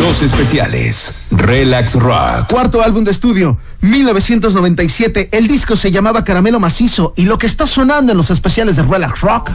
Los 0.02 0.20
especiales, 0.20 1.28
Relax 1.30 1.94
Rock. 1.94 2.48
Cuarto 2.50 2.82
álbum 2.82 3.04
de 3.04 3.12
estudio, 3.12 3.56
1997. 3.82 5.28
El 5.30 5.46
disco 5.46 5.76
se 5.76 5.92
llamaba 5.92 6.24
Caramelo 6.24 6.58
Macizo 6.58 7.12
y 7.16 7.22
lo 7.22 7.38
que 7.38 7.46
está 7.46 7.68
sonando 7.68 8.10
en 8.10 8.18
los 8.18 8.30
especiales 8.30 8.74
de 8.74 8.82
Relax 8.82 9.20
Rock. 9.20 9.52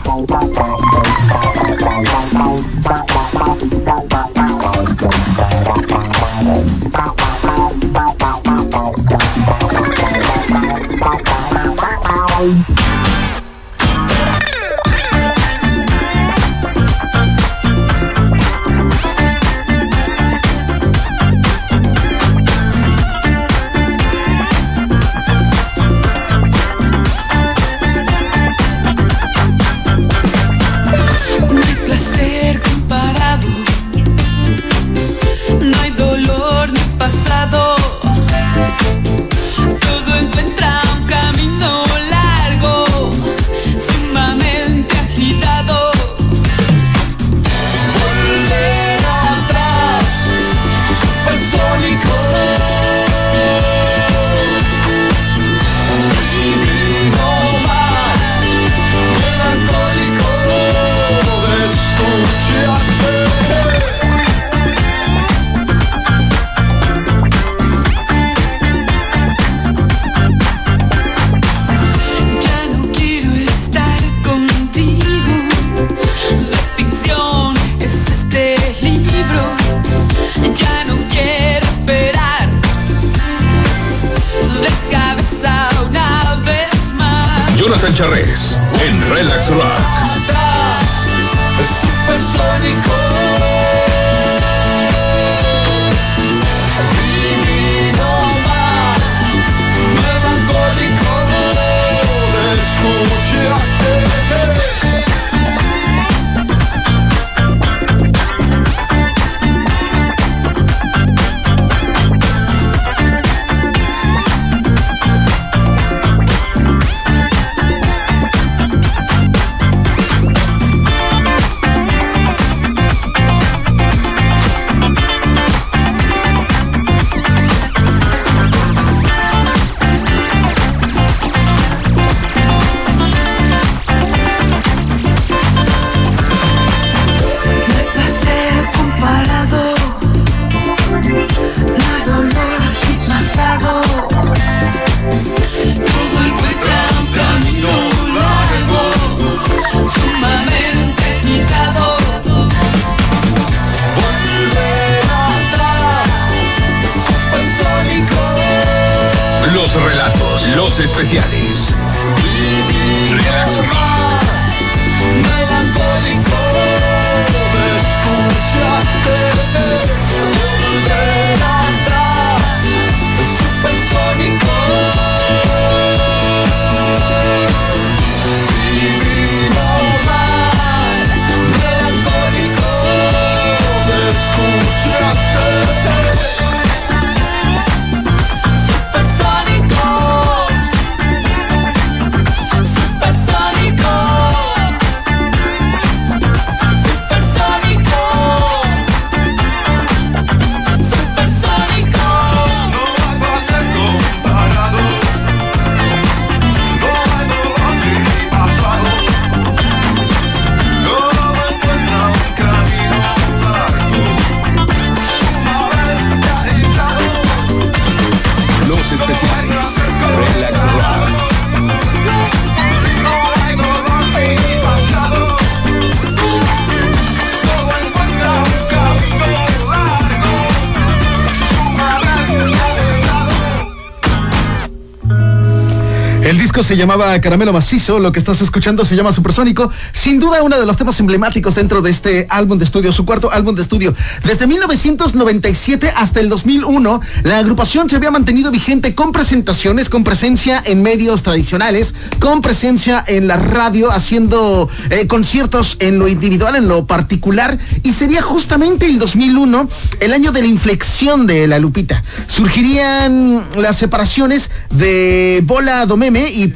Llamaba 236.78 237.20
Caramelo 237.20 237.52
Macizo, 237.52 238.00
lo 238.00 238.12
que 238.12 238.20
estás 238.20 238.42
escuchando 238.42 238.86
se 238.86 238.96
llama 238.96 239.12
Supersónico. 239.12 239.70
Sin 239.92 240.20
duda 240.20 240.42
uno 240.44 240.60
de 240.60 240.66
los 240.66 240.78
temas 240.78 241.00
emblemáticos 241.00 241.56
dentro 241.56 241.82
de 241.82 241.92
este 241.92 242.28
álbum 242.30 242.60
de 242.60 242.66
estudio, 242.66 242.92
su 242.92 243.06
cuarto 243.06 243.32
álbum 243.32 243.56
de 243.56 243.64
estudio. 243.64 243.94
Desde 244.24 244.48
1997 244.48 245.92
hasta 245.96 246.20
el 246.20 246.30
2001, 246.30 247.02
la 247.24 247.40
agrupación 247.40 247.90
se 247.90 247.96
había 247.96 248.12
mantenido 248.12 248.52
vigente 248.52 248.96
con 248.96 249.12
presentaciones, 249.12 249.90
con 249.90 250.04
presencia 250.04 250.62
en 250.64 250.84
medios 250.84 251.24
tradicionales, 251.24 251.96
con 252.20 252.42
presencia 252.42 253.04
en 253.08 253.28
la 253.28 253.38
radio, 253.38 253.92
haciendo 253.92 254.70
eh, 254.90 255.08
conciertos 255.08 255.78
en 255.80 256.00
lo 256.00 256.08
individual, 256.08 256.56
en 256.56 256.68
lo 256.68 256.86
particular. 256.86 257.58
Y 257.84 257.94
sería 257.94 258.22
justamente 258.22 258.86
el 258.86 259.00
2001 259.00 259.70
el 260.00 260.14
año 260.14 260.32
de 260.32 260.42
la 260.42 260.48
inflexión 260.48 261.26
de 261.26 261.48
la 261.48 261.60
Lupita. 261.60 262.04
Surgirían 262.28 263.44
las 263.58 263.78
separaciones 263.78 264.52
de 264.70 265.42
Bola 265.44 265.86
Domeme 265.86 266.30
y 266.30 266.50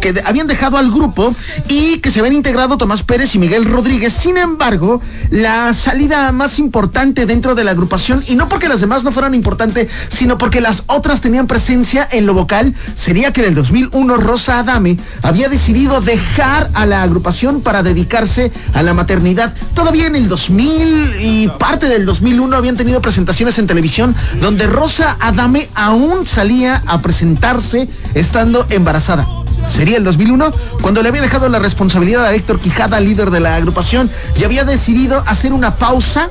Que 0.00 0.20
habían 0.26 0.46
dejado 0.46 0.76
al 0.76 0.90
grupo 0.90 1.34
y 1.68 1.98
que 1.98 2.10
se 2.10 2.20
habían 2.20 2.34
integrado 2.34 2.76
Tomás 2.76 3.02
Pérez 3.02 3.34
y 3.34 3.38
Miguel 3.38 3.64
Rodríguez. 3.64 4.12
Sin 4.12 4.36
embargo, 4.36 5.00
la 5.30 5.72
salida 5.72 6.30
más 6.32 6.58
importante 6.58 7.24
dentro 7.24 7.54
de 7.54 7.64
la 7.64 7.70
agrupación, 7.70 8.22
y 8.26 8.34
no 8.34 8.48
porque 8.48 8.68
las 8.68 8.80
demás 8.80 9.04
no 9.04 9.12
fueran 9.12 9.34
importantes, 9.34 9.88
sino 10.08 10.36
porque 10.36 10.60
las 10.60 10.84
otras 10.88 11.20
tenían 11.20 11.46
presencia 11.46 12.06
en 12.10 12.26
lo 12.26 12.34
vocal, 12.34 12.74
sería 12.96 13.32
que 13.32 13.40
en 13.40 13.48
el 13.48 13.54
2001 13.54 14.16
Rosa 14.16 14.58
Adame 14.58 14.98
había 15.22 15.48
decidido 15.48 16.00
dejar 16.00 16.70
a 16.74 16.84
la 16.86 17.02
agrupación 17.02 17.62
para 17.62 17.82
dedicarse 17.82 18.52
a 18.74 18.82
la 18.82 18.94
maternidad. 18.94 19.54
Todavía 19.74 20.06
en 20.06 20.16
el 20.16 20.28
2000 20.28 21.16
y 21.20 21.48
parte 21.58 21.86
del 21.86 22.04
2001 22.04 22.56
habían 22.56 22.76
tenido 22.76 23.00
presentaciones 23.00 23.58
en 23.58 23.66
televisión 23.66 24.14
donde 24.40 24.66
Rosa 24.66 25.16
Adame 25.20 25.68
aún 25.74 26.26
salía 26.26 26.82
a 26.86 27.00
presentarse 27.00 27.88
estando 28.14 28.66
embarazada. 28.70 29.26
Sería 29.66 29.96
el 29.96 30.04
2001 30.04 30.52
cuando 30.80 31.02
le 31.02 31.08
había 31.08 31.22
dejado 31.22 31.48
la 31.48 31.58
responsabilidad 31.58 32.24
a 32.24 32.34
Héctor 32.34 32.60
Quijada, 32.60 33.00
líder 33.00 33.30
de 33.30 33.40
la 33.40 33.56
agrupación, 33.56 34.10
y 34.38 34.44
había 34.44 34.64
decidido 34.64 35.22
hacer 35.26 35.52
una 35.52 35.76
pausa, 35.76 36.30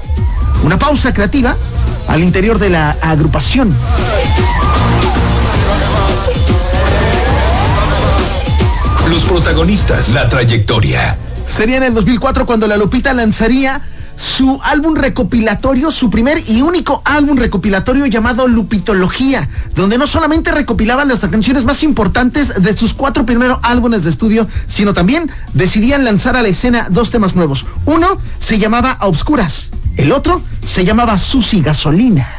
una 0.63 0.77
pausa 0.77 1.13
creativa 1.13 1.55
al 2.07 2.21
interior 2.21 2.59
de 2.59 2.69
la 2.69 2.91
agrupación. 3.01 3.75
Los 9.09 9.23
protagonistas, 9.23 10.09
la 10.09 10.29
trayectoria. 10.29 11.17
Sería 11.47 11.77
en 11.77 11.83
el 11.83 11.93
2004 11.93 12.45
cuando 12.45 12.67
la 12.67 12.77
Lupita 12.77 13.13
lanzaría 13.13 13.81
su 14.19 14.59
álbum 14.63 14.95
recopilatorio, 14.95 15.91
su 15.91 16.09
primer 16.09 16.39
y 16.49 16.61
único 16.61 17.01
álbum 17.05 17.37
recopilatorio 17.37 18.05
llamado 18.05 18.49
Lupitología, 18.49 19.47
donde 19.75 19.97
no 19.97 20.07
solamente 20.07 20.51
recopilaban 20.51 21.07
las 21.07 21.19
canciones 21.19 21.63
más 21.63 21.83
importantes 21.83 22.61
de 22.61 22.75
sus 22.75 22.93
cuatro 22.93 23.25
primeros 23.25 23.59
álbumes 23.61 24.03
de 24.03 24.09
estudio, 24.09 24.47
sino 24.67 24.93
también 24.93 25.31
decidían 25.53 26.03
lanzar 26.03 26.35
a 26.35 26.41
la 26.41 26.49
escena 26.49 26.87
dos 26.89 27.11
temas 27.11 27.35
nuevos. 27.35 27.65
Uno 27.85 28.17
se 28.39 28.59
llamaba 28.59 28.91
A 28.91 29.07
Obscuras, 29.07 29.69
el 29.95 30.11
otro 30.11 30.41
se 30.63 30.83
llamaba 30.83 31.17
Susi 31.17 31.61
Gasolina. 31.61 32.38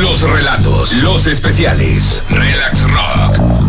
Los 0.00 0.22
relatos, 0.22 0.92
los 1.02 1.26
especiales. 1.26 2.24
Relax 2.28 2.82
Rock. 2.90 3.67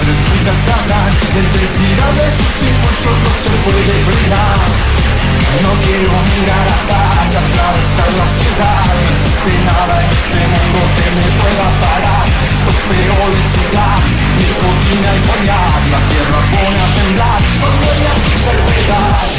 Padres 0.00 0.16
nunca 0.32 0.52
sabrán 0.64 1.12
La 1.34 1.40
intensidad 1.40 2.12
de 2.16 2.26
sus 2.32 2.54
impulsos 2.64 3.16
no 3.20 3.32
se 3.36 3.52
puede 3.64 3.94
frenar 4.08 4.58
No 5.60 5.72
quiero 5.84 6.14
mirar 6.32 6.66
atrás, 6.78 7.28
atravesar 7.36 8.10
la 8.16 8.28
ciudad. 8.38 8.80
No 8.86 9.08
existe 9.12 9.52
nada 9.66 9.94
en 10.00 10.10
este 10.10 10.40
mundo 10.52 10.80
que 10.96 11.08
me 11.16 11.26
pueda 11.42 11.66
parar. 11.84 12.26
Esto 12.48 12.72
peor 12.88 13.28
de 13.34 13.42
ciudad, 13.54 13.98
nicotina 14.38 15.10
y 15.16 15.20
coñac 15.28 15.82
La 15.90 16.00
tierra 16.08 16.40
pone 16.54 16.80
a 16.80 16.88
temblar 16.96 17.40
cuando 17.60 17.84
ella 17.92 18.12
pisa 18.24 18.50
el 18.56 18.60
pedal 18.70 19.30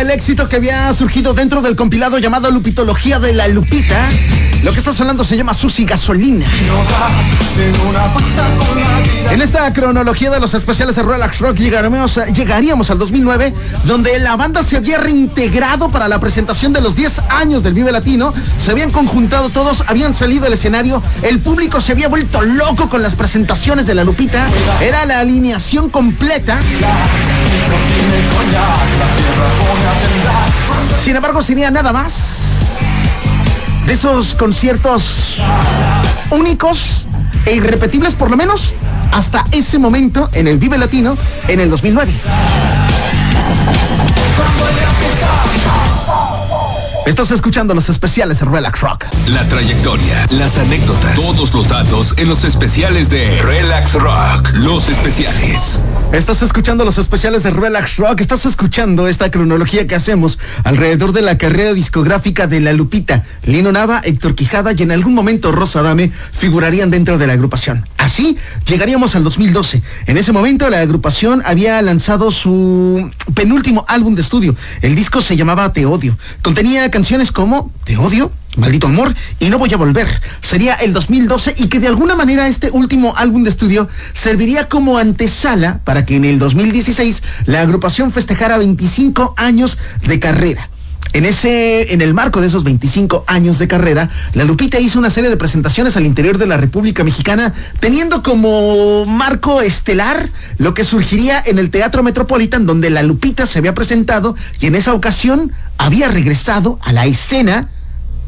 el 0.00 0.10
éxito 0.10 0.48
que 0.48 0.56
había 0.56 0.92
surgido 0.94 1.32
dentro 1.32 1.62
del 1.62 1.76
compilado 1.76 2.18
llamado 2.18 2.50
Lupitología 2.50 3.18
de 3.18 3.32
la 3.32 3.48
Lupita. 3.48 4.08
Lo 4.62 4.72
que 4.72 4.78
está 4.78 4.92
sonando 4.92 5.24
se 5.24 5.36
llama 5.36 5.54
Susi 5.54 5.84
Gasolina. 5.84 6.46
En 9.30 9.42
esta 9.42 9.72
cronología 9.72 10.30
de 10.30 10.40
los 10.40 10.54
especiales 10.54 10.96
de 10.96 11.02
Relax 11.02 11.38
Rock 11.38 11.56
llegaremos, 11.56 12.18
llegaríamos 12.34 12.90
al 12.90 12.98
2009, 12.98 13.52
donde 13.84 14.18
la 14.18 14.36
banda 14.36 14.62
se 14.62 14.76
había 14.76 14.98
reintegrado 14.98 15.88
para 15.90 16.08
la 16.08 16.18
presentación 16.18 16.72
de 16.72 16.80
los 16.80 16.96
10 16.96 17.22
años 17.30 17.62
del 17.62 17.74
Vive 17.74 17.92
Latino. 17.92 18.32
Se 18.62 18.70
habían 18.70 18.90
conjuntado 18.90 19.50
todos, 19.50 19.84
habían 19.86 20.14
salido 20.14 20.46
al 20.46 20.52
escenario, 20.52 21.02
el 21.22 21.38
público 21.38 21.80
se 21.80 21.92
había 21.92 22.08
vuelto 22.08 22.42
loco 22.42 22.88
con 22.88 23.02
las 23.02 23.14
presentaciones 23.14 23.86
de 23.86 23.94
la 23.94 24.04
Lupita. 24.04 24.48
Era 24.80 25.06
la 25.06 25.20
alineación 25.20 25.90
completa. 25.90 26.58
Sin 31.02 31.16
embargo, 31.16 31.42
sería 31.42 31.70
nada 31.70 31.92
más 31.92 32.46
de 33.86 33.92
esos 33.92 34.34
conciertos 34.34 35.36
únicos 36.30 37.04
e 37.46 37.54
irrepetibles, 37.54 38.14
por 38.14 38.30
lo 38.30 38.36
menos 38.36 38.74
hasta 39.12 39.44
ese 39.52 39.78
momento 39.78 40.28
en 40.32 40.48
el 40.48 40.58
Vive 40.58 40.76
Latino 40.76 41.16
en 41.48 41.60
el 41.60 41.70
2009. 41.70 42.12
Estás 47.06 47.30
escuchando 47.30 47.72
los 47.72 47.88
especiales 47.88 48.40
de 48.40 48.46
Relax 48.46 48.80
Rock. 48.80 49.04
La 49.28 49.44
trayectoria, 49.44 50.26
las 50.32 50.58
anécdotas, 50.58 51.14
todos 51.14 51.54
los 51.54 51.68
datos 51.68 52.14
en 52.18 52.28
los 52.28 52.42
especiales 52.42 53.08
de 53.10 53.40
Relax 53.42 53.92
Rock. 53.92 54.50
Los 54.56 54.88
especiales. 54.88 55.78
Estás 56.12 56.42
escuchando 56.42 56.84
los 56.84 56.98
especiales 56.98 57.44
de 57.44 57.52
Relax 57.52 57.96
Rock. 57.98 58.20
Estás 58.20 58.44
escuchando 58.44 59.06
esta 59.06 59.30
cronología 59.30 59.86
que 59.86 59.94
hacemos 59.94 60.40
alrededor 60.64 61.12
de 61.12 61.22
la 61.22 61.38
carrera 61.38 61.74
discográfica 61.74 62.48
de 62.48 62.58
La 62.58 62.72
Lupita. 62.72 63.22
Lino 63.44 63.70
Nava, 63.70 64.00
Héctor 64.02 64.34
Quijada 64.34 64.72
y 64.76 64.82
en 64.82 64.90
algún 64.90 65.14
momento 65.14 65.52
Rosa 65.52 65.80
Adame 65.80 66.10
figurarían 66.32 66.90
dentro 66.90 67.18
de 67.18 67.28
la 67.28 67.34
agrupación. 67.34 67.86
Así 68.06 68.38
llegaríamos 68.68 69.16
al 69.16 69.24
2012. 69.24 69.82
En 70.06 70.16
ese 70.16 70.30
momento 70.30 70.70
la 70.70 70.78
agrupación 70.78 71.42
había 71.44 71.82
lanzado 71.82 72.30
su 72.30 73.10
penúltimo 73.34 73.84
álbum 73.88 74.14
de 74.14 74.22
estudio. 74.22 74.54
El 74.80 74.94
disco 74.94 75.20
se 75.20 75.36
llamaba 75.36 75.72
Te 75.72 75.86
Odio. 75.86 76.16
Contenía 76.40 76.88
canciones 76.88 77.32
como 77.32 77.72
Te 77.82 77.96
Odio, 77.96 78.30
Maldito 78.56 78.86
Amor 78.86 79.12
y 79.40 79.48
No 79.48 79.58
Voy 79.58 79.74
a 79.74 79.76
Volver. 79.76 80.06
Sería 80.40 80.74
el 80.74 80.92
2012 80.92 81.56
y 81.58 81.66
que 81.66 81.80
de 81.80 81.88
alguna 81.88 82.14
manera 82.14 82.46
este 82.46 82.70
último 82.70 83.12
álbum 83.16 83.42
de 83.42 83.50
estudio 83.50 83.88
serviría 84.12 84.68
como 84.68 84.98
antesala 84.98 85.80
para 85.82 86.06
que 86.06 86.14
en 86.14 86.26
el 86.26 86.38
2016 86.38 87.24
la 87.46 87.62
agrupación 87.62 88.12
festejara 88.12 88.56
25 88.56 89.34
años 89.36 89.78
de 90.06 90.20
carrera. 90.20 90.70
En 91.16 91.24
ese, 91.24 91.94
en 91.94 92.02
el 92.02 92.12
marco 92.12 92.42
de 92.42 92.48
esos 92.48 92.62
25 92.62 93.24
años 93.26 93.58
de 93.58 93.66
carrera, 93.66 94.10
la 94.34 94.44
Lupita 94.44 94.78
hizo 94.78 94.98
una 94.98 95.08
serie 95.08 95.30
de 95.30 95.38
presentaciones 95.38 95.96
al 95.96 96.04
interior 96.04 96.36
de 96.36 96.46
la 96.46 96.58
República 96.58 97.04
Mexicana, 97.04 97.54
teniendo 97.80 98.22
como 98.22 99.06
marco 99.06 99.62
estelar 99.62 100.28
lo 100.58 100.74
que 100.74 100.84
surgiría 100.84 101.42
en 101.42 101.58
el 101.58 101.70
Teatro 101.70 102.02
Metropolitan, 102.02 102.66
donde 102.66 102.90
la 102.90 103.02
Lupita 103.02 103.46
se 103.46 103.58
había 103.58 103.74
presentado 103.74 104.36
y 104.60 104.66
en 104.66 104.74
esa 104.74 104.92
ocasión 104.92 105.52
había 105.78 106.08
regresado 106.08 106.78
a 106.82 106.92
la 106.92 107.06
escena 107.06 107.70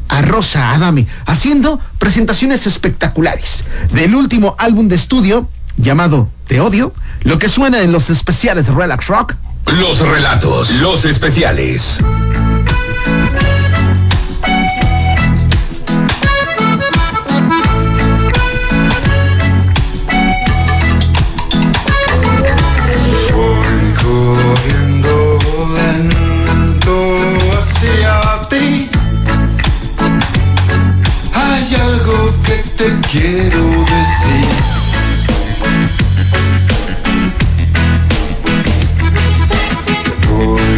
a 0.07 0.23
Rosa 0.23 0.73
Adame, 0.73 1.05
haciendo 1.27 1.79
presentaciones 1.99 2.65
espectaculares. 2.65 3.65
Del 3.93 4.15
último 4.15 4.55
álbum 4.57 4.87
de 4.87 4.95
estudio, 4.95 5.47
llamado 5.77 6.31
Te 6.47 6.59
Odio, 6.59 6.95
lo 7.21 7.37
que 7.37 7.49
suena 7.49 7.81
en 7.81 7.91
los 7.91 8.09
especiales 8.09 8.65
de 8.65 8.73
Relax 8.73 9.05
Rock, 9.05 9.35
Los 9.79 9.99
relatos, 9.99 10.71
los 10.71 11.05
especiales. 11.05 11.99
Te 32.79 32.85
quiero 33.11 33.61
decir. 33.91 34.45
Voy 40.29 40.68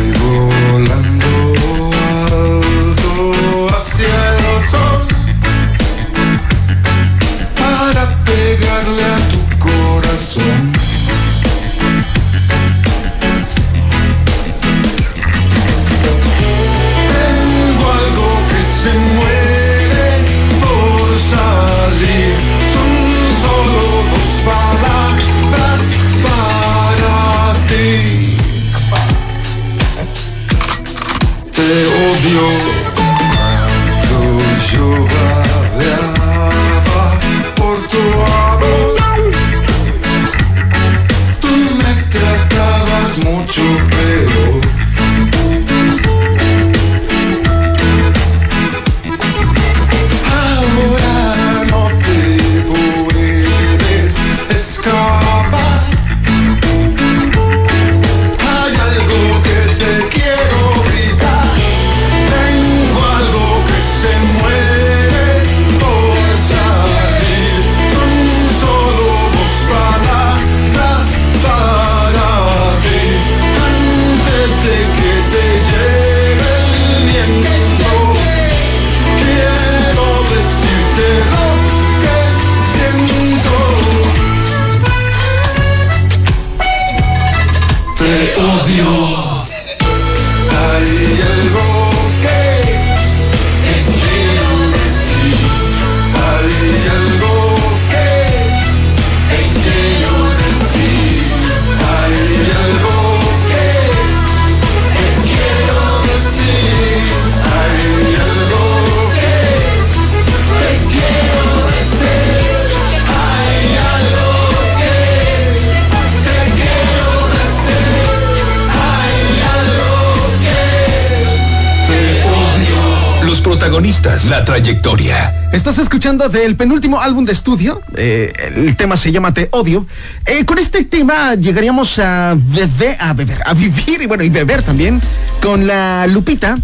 trayectoria. 124.51 125.49
Estás 125.53 125.77
escuchando 125.77 126.27
del 126.27 126.57
penúltimo 126.57 126.99
álbum 126.99 127.23
de 127.23 127.31
estudio. 127.31 127.81
eh, 127.95 128.33
el 128.53 128.75
tema 128.75 128.97
se 128.97 129.09
llama 129.09 129.33
Te 129.33 129.47
Odio. 129.51 129.85
Eh, 130.25 130.43
con 130.43 130.57
este 130.59 130.83
tema 130.83 131.35
llegaríamos 131.35 131.97
a 131.99 132.35
beber, 132.37 132.97
a 132.99 133.13
beber, 133.13 133.41
a 133.45 133.53
vivir 133.53 134.01
y 134.01 134.07
bueno, 134.07 134.25
y 134.25 134.29
beber 134.29 134.61
también 134.61 134.99
con 135.41 135.65
la 135.65 136.05
Lupita. 136.07 136.57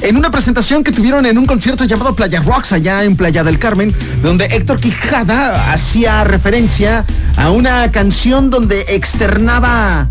En 0.00 0.16
una 0.16 0.30
presentación 0.30 0.84
que 0.84 0.92
tuvieron 0.92 1.26
en 1.26 1.36
un 1.36 1.44
concierto 1.44 1.84
llamado 1.86 2.14
Playa 2.14 2.38
Rocks 2.38 2.70
allá 2.70 3.02
en 3.02 3.16
Playa 3.16 3.42
del 3.42 3.58
Carmen, 3.58 3.92
donde 4.22 4.44
Héctor 4.44 4.78
Quijada 4.78 5.72
hacía 5.72 6.22
referencia 6.22 7.04
a 7.36 7.50
una 7.50 7.90
canción 7.90 8.48
donde 8.48 8.82
externaba, 8.90 10.06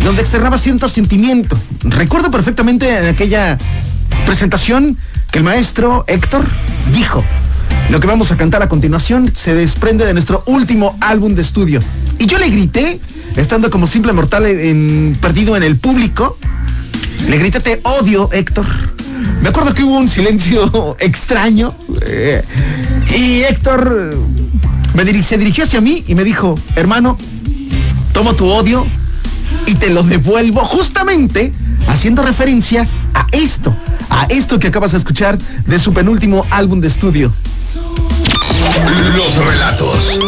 donde 0.00 0.20
externaba 0.20 0.58
cierto 0.58 0.86
sentimiento. 0.90 1.58
Recuerdo 1.82 2.30
perfectamente 2.30 2.98
en 2.98 3.06
aquella 3.06 3.56
presentación 4.26 4.98
que 5.30 5.38
el 5.38 5.44
maestro 5.44 6.04
Héctor 6.06 6.46
dijo, 6.92 7.24
lo 7.90 8.00
que 8.00 8.06
vamos 8.06 8.30
a 8.32 8.36
cantar 8.36 8.62
a 8.62 8.68
continuación 8.68 9.30
se 9.34 9.54
desprende 9.54 10.04
de 10.04 10.12
nuestro 10.12 10.42
último 10.46 10.96
álbum 11.00 11.34
de 11.34 11.42
estudio. 11.42 11.80
Y 12.18 12.26
yo 12.26 12.38
le 12.38 12.48
grité, 12.48 13.00
estando 13.36 13.70
como 13.70 13.86
simple 13.86 14.12
mortal 14.12 14.44
perdido 15.20 15.56
en 15.56 15.62
el 15.62 15.76
público, 15.76 16.38
le 17.28 17.38
grité 17.38 17.60
te 17.60 17.80
odio, 17.84 18.30
Héctor. 18.32 18.66
Me 19.42 19.50
acuerdo 19.50 19.74
que 19.74 19.84
hubo 19.84 19.98
un 19.98 20.08
silencio 20.08 20.96
extraño 21.00 21.74
eh, 22.02 22.42
y 23.16 23.42
Héctor 23.42 24.12
eh, 24.12 24.16
me 24.94 25.22
se 25.22 25.38
dirigió 25.38 25.64
hacia 25.64 25.80
mí 25.80 26.04
y 26.06 26.14
me 26.14 26.24
dijo, 26.24 26.56
hermano, 26.74 27.16
tomo 28.12 28.34
tu 28.34 28.46
odio 28.46 28.86
y 29.66 29.74
te 29.74 29.90
lo 29.90 30.02
devuelvo 30.02 30.64
justamente 30.64 31.52
haciendo 31.86 32.22
referencia 32.22 32.88
a 33.14 33.26
esto, 33.32 33.74
a 34.18 34.24
esto 34.30 34.58
que 34.58 34.66
acabas 34.66 34.92
de 34.92 34.98
escuchar 34.98 35.38
de 35.38 35.78
su 35.78 35.92
penúltimo 35.92 36.44
álbum 36.50 36.80
de 36.80 36.88
estudio. 36.88 37.32
Los 39.16 39.36
relatos, 39.36 40.18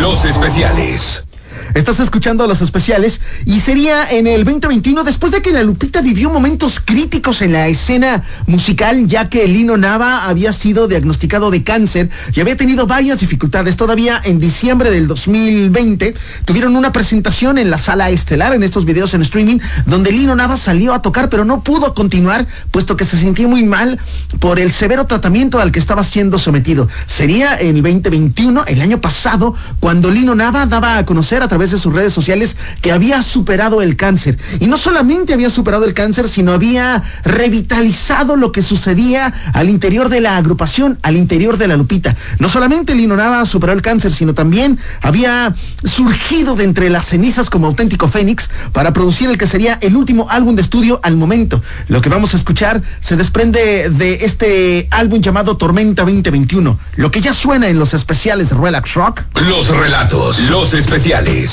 los 0.00 0.24
especiales. 0.24 1.27
Estás 1.74 2.00
escuchando 2.00 2.46
los 2.46 2.62
especiales 2.62 3.20
y 3.44 3.60
sería 3.60 4.10
en 4.10 4.26
el 4.26 4.44
2021 4.44 5.04
después 5.04 5.32
de 5.32 5.42
que 5.42 5.52
la 5.52 5.62
Lupita 5.62 6.00
vivió 6.00 6.30
momentos 6.30 6.80
críticos 6.80 7.42
en 7.42 7.52
la 7.52 7.68
escena 7.68 8.24
musical 8.46 9.06
ya 9.06 9.28
que 9.28 9.46
Lino 9.46 9.76
Nava 9.76 10.28
había 10.28 10.52
sido 10.54 10.88
diagnosticado 10.88 11.50
de 11.50 11.62
cáncer 11.62 12.08
y 12.34 12.40
había 12.40 12.56
tenido 12.56 12.86
varias 12.86 13.20
dificultades. 13.20 13.76
Todavía 13.76 14.20
en 14.24 14.40
diciembre 14.40 14.90
del 14.90 15.08
2020 15.08 16.14
tuvieron 16.46 16.74
una 16.74 16.90
presentación 16.90 17.58
en 17.58 17.70
la 17.70 17.78
sala 17.78 18.08
estelar 18.08 18.54
en 18.54 18.62
estos 18.62 18.86
videos 18.86 19.12
en 19.12 19.22
streaming 19.22 19.58
donde 19.84 20.10
Lino 20.10 20.34
Nava 20.34 20.56
salió 20.56 20.94
a 20.94 21.02
tocar 21.02 21.28
pero 21.28 21.44
no 21.44 21.62
pudo 21.62 21.92
continuar 21.92 22.46
puesto 22.70 22.96
que 22.96 23.04
se 23.04 23.18
sentía 23.18 23.46
muy 23.46 23.64
mal 23.64 23.98
por 24.40 24.58
el 24.58 24.72
severo 24.72 25.06
tratamiento 25.06 25.60
al 25.60 25.70
que 25.70 25.80
estaba 25.80 26.02
siendo 26.02 26.38
sometido. 26.38 26.88
Sería 27.06 27.56
el 27.56 27.82
2021, 27.82 28.64
el 28.66 28.80
año 28.80 29.00
pasado, 29.00 29.54
cuando 29.80 30.10
Lino 30.10 30.34
Nava 30.34 30.66
daba 30.66 30.98
a 30.98 31.04
conocer 31.04 31.42
a 31.42 31.48
través 31.48 31.57
de 31.58 31.78
sus 31.78 31.92
redes 31.92 32.12
sociales 32.12 32.56
que 32.80 32.92
había 32.92 33.22
superado 33.22 33.82
el 33.82 33.96
cáncer. 33.96 34.38
Y 34.60 34.66
no 34.66 34.76
solamente 34.76 35.34
había 35.34 35.50
superado 35.50 35.84
el 35.84 35.94
cáncer, 35.94 36.28
sino 36.28 36.52
había 36.52 37.02
revitalizado 37.24 38.36
lo 38.36 38.52
que 38.52 38.62
sucedía 38.62 39.34
al 39.52 39.68
interior 39.68 40.08
de 40.08 40.20
la 40.20 40.36
agrupación, 40.36 40.98
al 41.02 41.16
interior 41.16 41.58
de 41.58 41.68
la 41.68 41.76
Lupita. 41.76 42.16
No 42.38 42.48
solamente 42.48 42.94
Lino 42.94 43.16
Nava 43.16 43.44
superó 43.46 43.72
el 43.72 43.82
cáncer, 43.82 44.12
sino 44.12 44.34
también 44.34 44.78
había 45.02 45.54
surgido 45.84 46.54
de 46.54 46.64
entre 46.64 46.90
las 46.90 47.06
cenizas 47.06 47.50
como 47.50 47.66
auténtico 47.66 48.08
Fénix 48.08 48.50
para 48.72 48.92
producir 48.92 49.28
el 49.28 49.38
que 49.38 49.46
sería 49.46 49.78
el 49.80 49.96
último 49.96 50.28
álbum 50.30 50.54
de 50.54 50.62
estudio 50.62 51.00
al 51.02 51.16
momento. 51.16 51.62
Lo 51.88 52.00
que 52.00 52.08
vamos 52.08 52.34
a 52.34 52.36
escuchar 52.36 52.82
se 53.00 53.16
desprende 53.16 53.90
de 53.90 54.24
este 54.24 54.88
álbum 54.90 55.20
llamado 55.20 55.56
Tormenta 55.56 56.02
2021. 56.02 56.78
Lo 56.96 57.10
que 57.10 57.20
ya 57.20 57.34
suena 57.34 57.68
en 57.68 57.78
los 57.78 57.94
especiales 57.94 58.50
de 58.50 58.56
Relax 58.56 58.94
Rock. 58.94 59.22
Los 59.48 59.68
relatos, 59.68 60.38
los 60.50 60.74
especiales. 60.74 61.47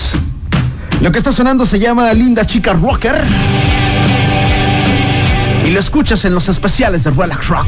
Lo 1.02 1.12
que 1.12 1.18
está 1.18 1.32
sonando 1.32 1.66
se 1.66 1.80
llama 1.80 2.14
Linda 2.14 2.46
Chica 2.46 2.74
Rocker. 2.74 3.24
Y 5.66 5.72
lo 5.72 5.80
escuchas 5.80 6.26
en 6.26 6.34
los 6.34 6.50
especiales 6.50 7.04
de 7.04 7.12
Relax 7.12 7.48
Rock. 7.48 7.68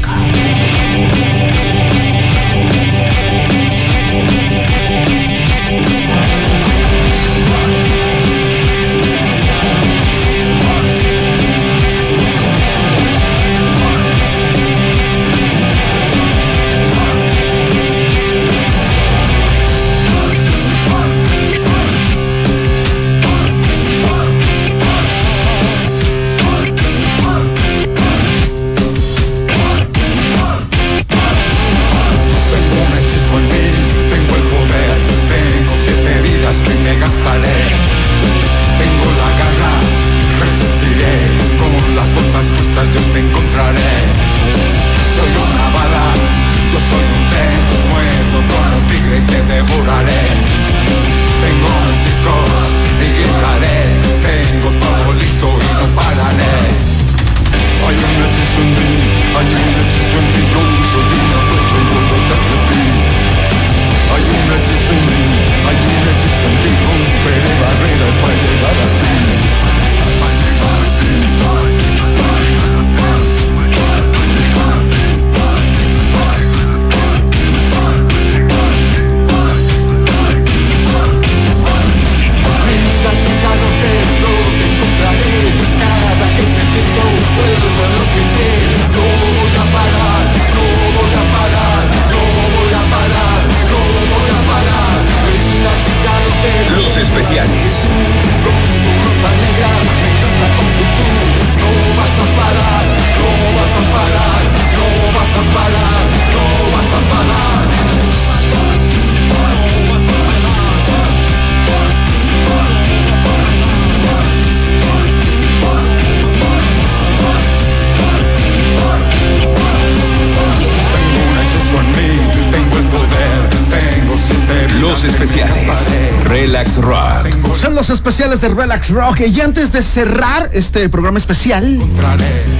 Relax 126.40 126.76
Rock. 126.76 127.56
Son 127.60 127.74
los 127.74 127.90
especiales 127.90 128.40
de 128.40 128.48
Relax 128.48 128.90
Rock. 128.90 129.22
Y 129.26 129.40
antes 129.40 129.72
de 129.72 129.82
cerrar 129.82 130.48
este 130.52 130.88
programa 130.88 131.18
especial, 131.18 131.82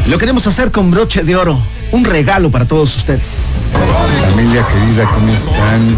lo 0.09 0.19
queremos 0.19 0.49
hacer 0.49 0.73
con 0.73 0.91
broche 0.91 1.23
de 1.23 1.37
oro. 1.37 1.63
Un 1.93 2.05
regalo 2.05 2.51
para 2.51 2.67
todos 2.67 2.97
ustedes. 2.97 3.77
Familia 4.31 4.67
querida, 4.67 5.09
¿cómo 5.15 5.33
están? 5.33 5.89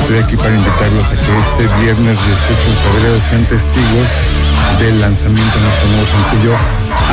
Estoy 0.00 0.18
aquí 0.20 0.36
para 0.36 0.54
invitarlos 0.54 1.06
a 1.06 1.10
que 1.10 1.66
este 1.66 1.82
viernes 1.84 2.18
18 2.18 2.70
de 2.70 2.76
febrero 2.96 3.20
sean 3.20 3.44
testigos 3.44 4.08
del 4.80 4.98
lanzamiento 4.98 5.58
de 5.58 5.64
nuestro 5.64 5.88
nuevo 5.90 6.06
sencillo 6.06 6.56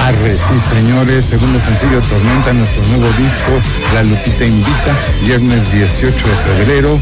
Arre. 0.06 0.38
Sí, 0.38 0.60
señores, 0.74 1.26
segundo 1.26 1.60
sencillo 1.60 2.00
Tormenta, 2.02 2.54
nuestro 2.54 2.84
nuevo 2.88 3.08
disco, 3.18 3.52
La 3.94 4.04
Lupita 4.04 4.46
Invita, 4.46 4.96
viernes 5.26 5.74
18 5.74 6.26
de 6.26 6.36
febrero. 6.36 7.00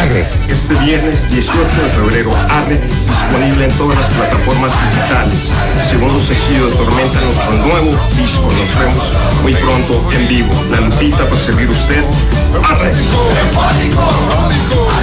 Arre. 0.00 0.24
Este 0.48 0.74
viernes 0.76 1.30
18 1.30 1.60
de 1.62 1.90
febrero, 1.90 2.32
Arre, 2.48 2.80
disponible 3.06 3.66
en 3.66 3.72
todas 3.72 3.98
las 3.98 4.08
plataformas 4.14 4.72
digitales. 4.88 5.52
Segundo 5.90 6.18
sencillo 6.20 6.70
de 6.70 6.76
Tormenta, 6.76 7.20
nuestro 7.20 7.52
nuevo 7.52 7.90
disco. 8.16 8.50
Nos 8.50 8.80
vemos 8.80 9.12
muy 9.42 9.54
pronto 9.54 10.12
en 10.12 10.28
vivo. 10.28 10.54
La 10.70 10.80
Lupita 10.80 11.24
para 11.24 11.36
servir 11.36 11.68
usted. 11.68 12.02
Arre. 12.64 12.92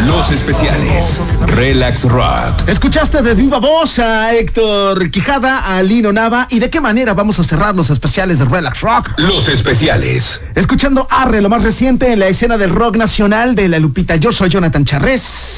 Los 0.07 0.31
especiales. 0.31 1.19
Relax 1.47 2.05
Rock. 2.05 2.67
Escuchaste 2.67 3.21
de 3.21 3.33
viva 3.33 3.59
voz 3.59 3.99
a 3.99 4.33
Héctor 4.33 5.11
Quijada, 5.11 5.77
a 5.77 5.83
Lino 5.83 6.13
Nava. 6.13 6.47
¿Y 6.49 6.59
de 6.59 6.69
qué 6.69 6.79
manera 6.79 7.13
vamos 7.13 7.39
a 7.39 7.43
cerrar 7.43 7.75
los 7.75 7.89
especiales 7.89 8.39
de 8.39 8.45
Relax 8.45 8.81
Rock? 8.81 9.11
Los 9.17 9.49
especiales. 9.49 10.41
Escuchando 10.55 11.07
Arre, 11.09 11.41
lo 11.41 11.49
más 11.49 11.61
reciente 11.61 12.13
en 12.13 12.19
la 12.19 12.27
escena 12.27 12.57
del 12.57 12.71
rock 12.71 12.95
nacional 12.95 13.53
de 13.53 13.67
la 13.67 13.79
Lupita. 13.79 14.15
Yo 14.15 14.31
soy 14.31 14.49
Jonathan 14.49 14.85
Charrés. 14.85 15.55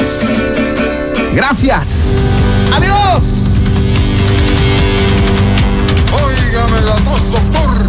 Gracias. 1.34 1.90
Adiós. 2.74 3.24
Óigame 6.12 6.82
la 6.82 6.96
voz, 7.04 7.32
doctor. 7.32 7.89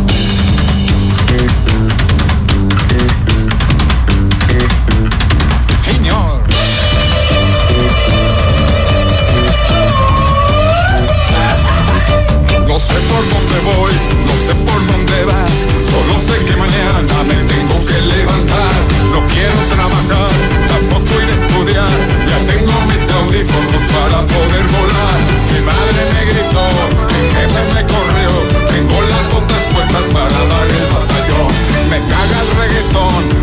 voy, 13.63 13.93
no 14.27 14.35
sé 14.47 14.55
por 14.65 14.81
dónde 14.87 15.25
vas, 15.25 15.53
solo 15.91 16.15
sé 16.21 16.45
que 16.45 16.57
mañana 16.57 17.23
me 17.25 17.35
tengo 17.35 17.77
que 17.87 18.01
levantar, 18.01 18.73
no 19.13 19.21
quiero 19.27 19.61
trabajar, 19.75 20.33
tampoco 20.69 21.21
ir 21.21 21.29
a 21.29 21.35
estudiar, 21.35 21.99
ya 22.29 22.39
tengo 22.47 22.75
mis 22.89 23.05
audífonos 23.11 23.85
para 23.93 24.19
poder 24.33 24.65
volar, 24.75 25.19
mi 25.53 25.61
madre 25.61 26.01
me 26.15 26.23
gritó, 26.31 26.67
mi 27.13 27.23
jefe 27.35 27.63
me 27.75 27.83
corrió, 27.93 28.33
tengo 28.73 28.97
las 29.13 29.25
botas 29.33 29.63
puestas 29.75 30.05
para 30.15 30.39
dar 30.53 30.69
el 30.69 30.87
batallón, 30.95 31.53
me 31.91 31.99
caga 32.09 32.39
el 32.41 32.51
reggaetón, 32.61 33.40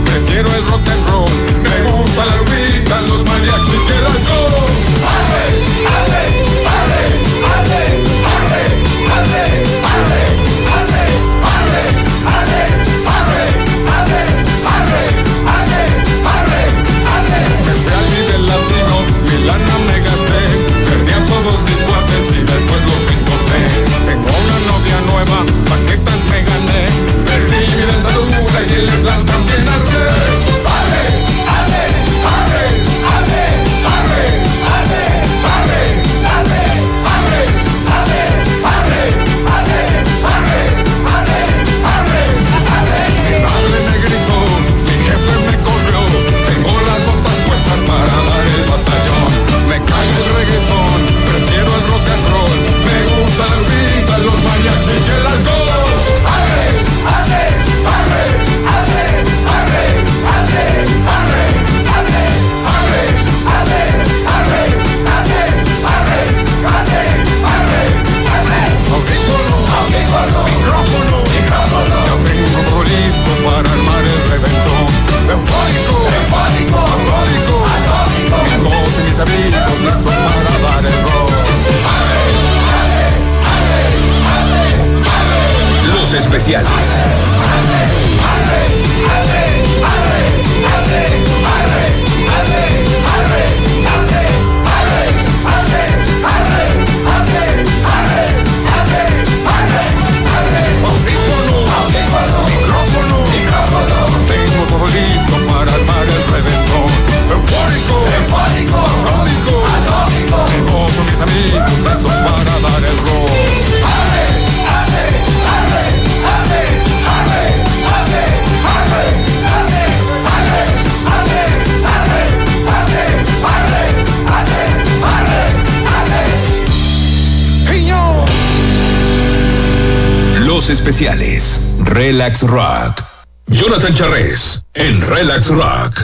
Relax 132.08 132.42
Rock. 132.42 133.04
Jonathan 133.50 133.94
Charres 133.94 134.62
en 134.76 135.02
Relax 135.02 135.50
Rock. 135.50 135.97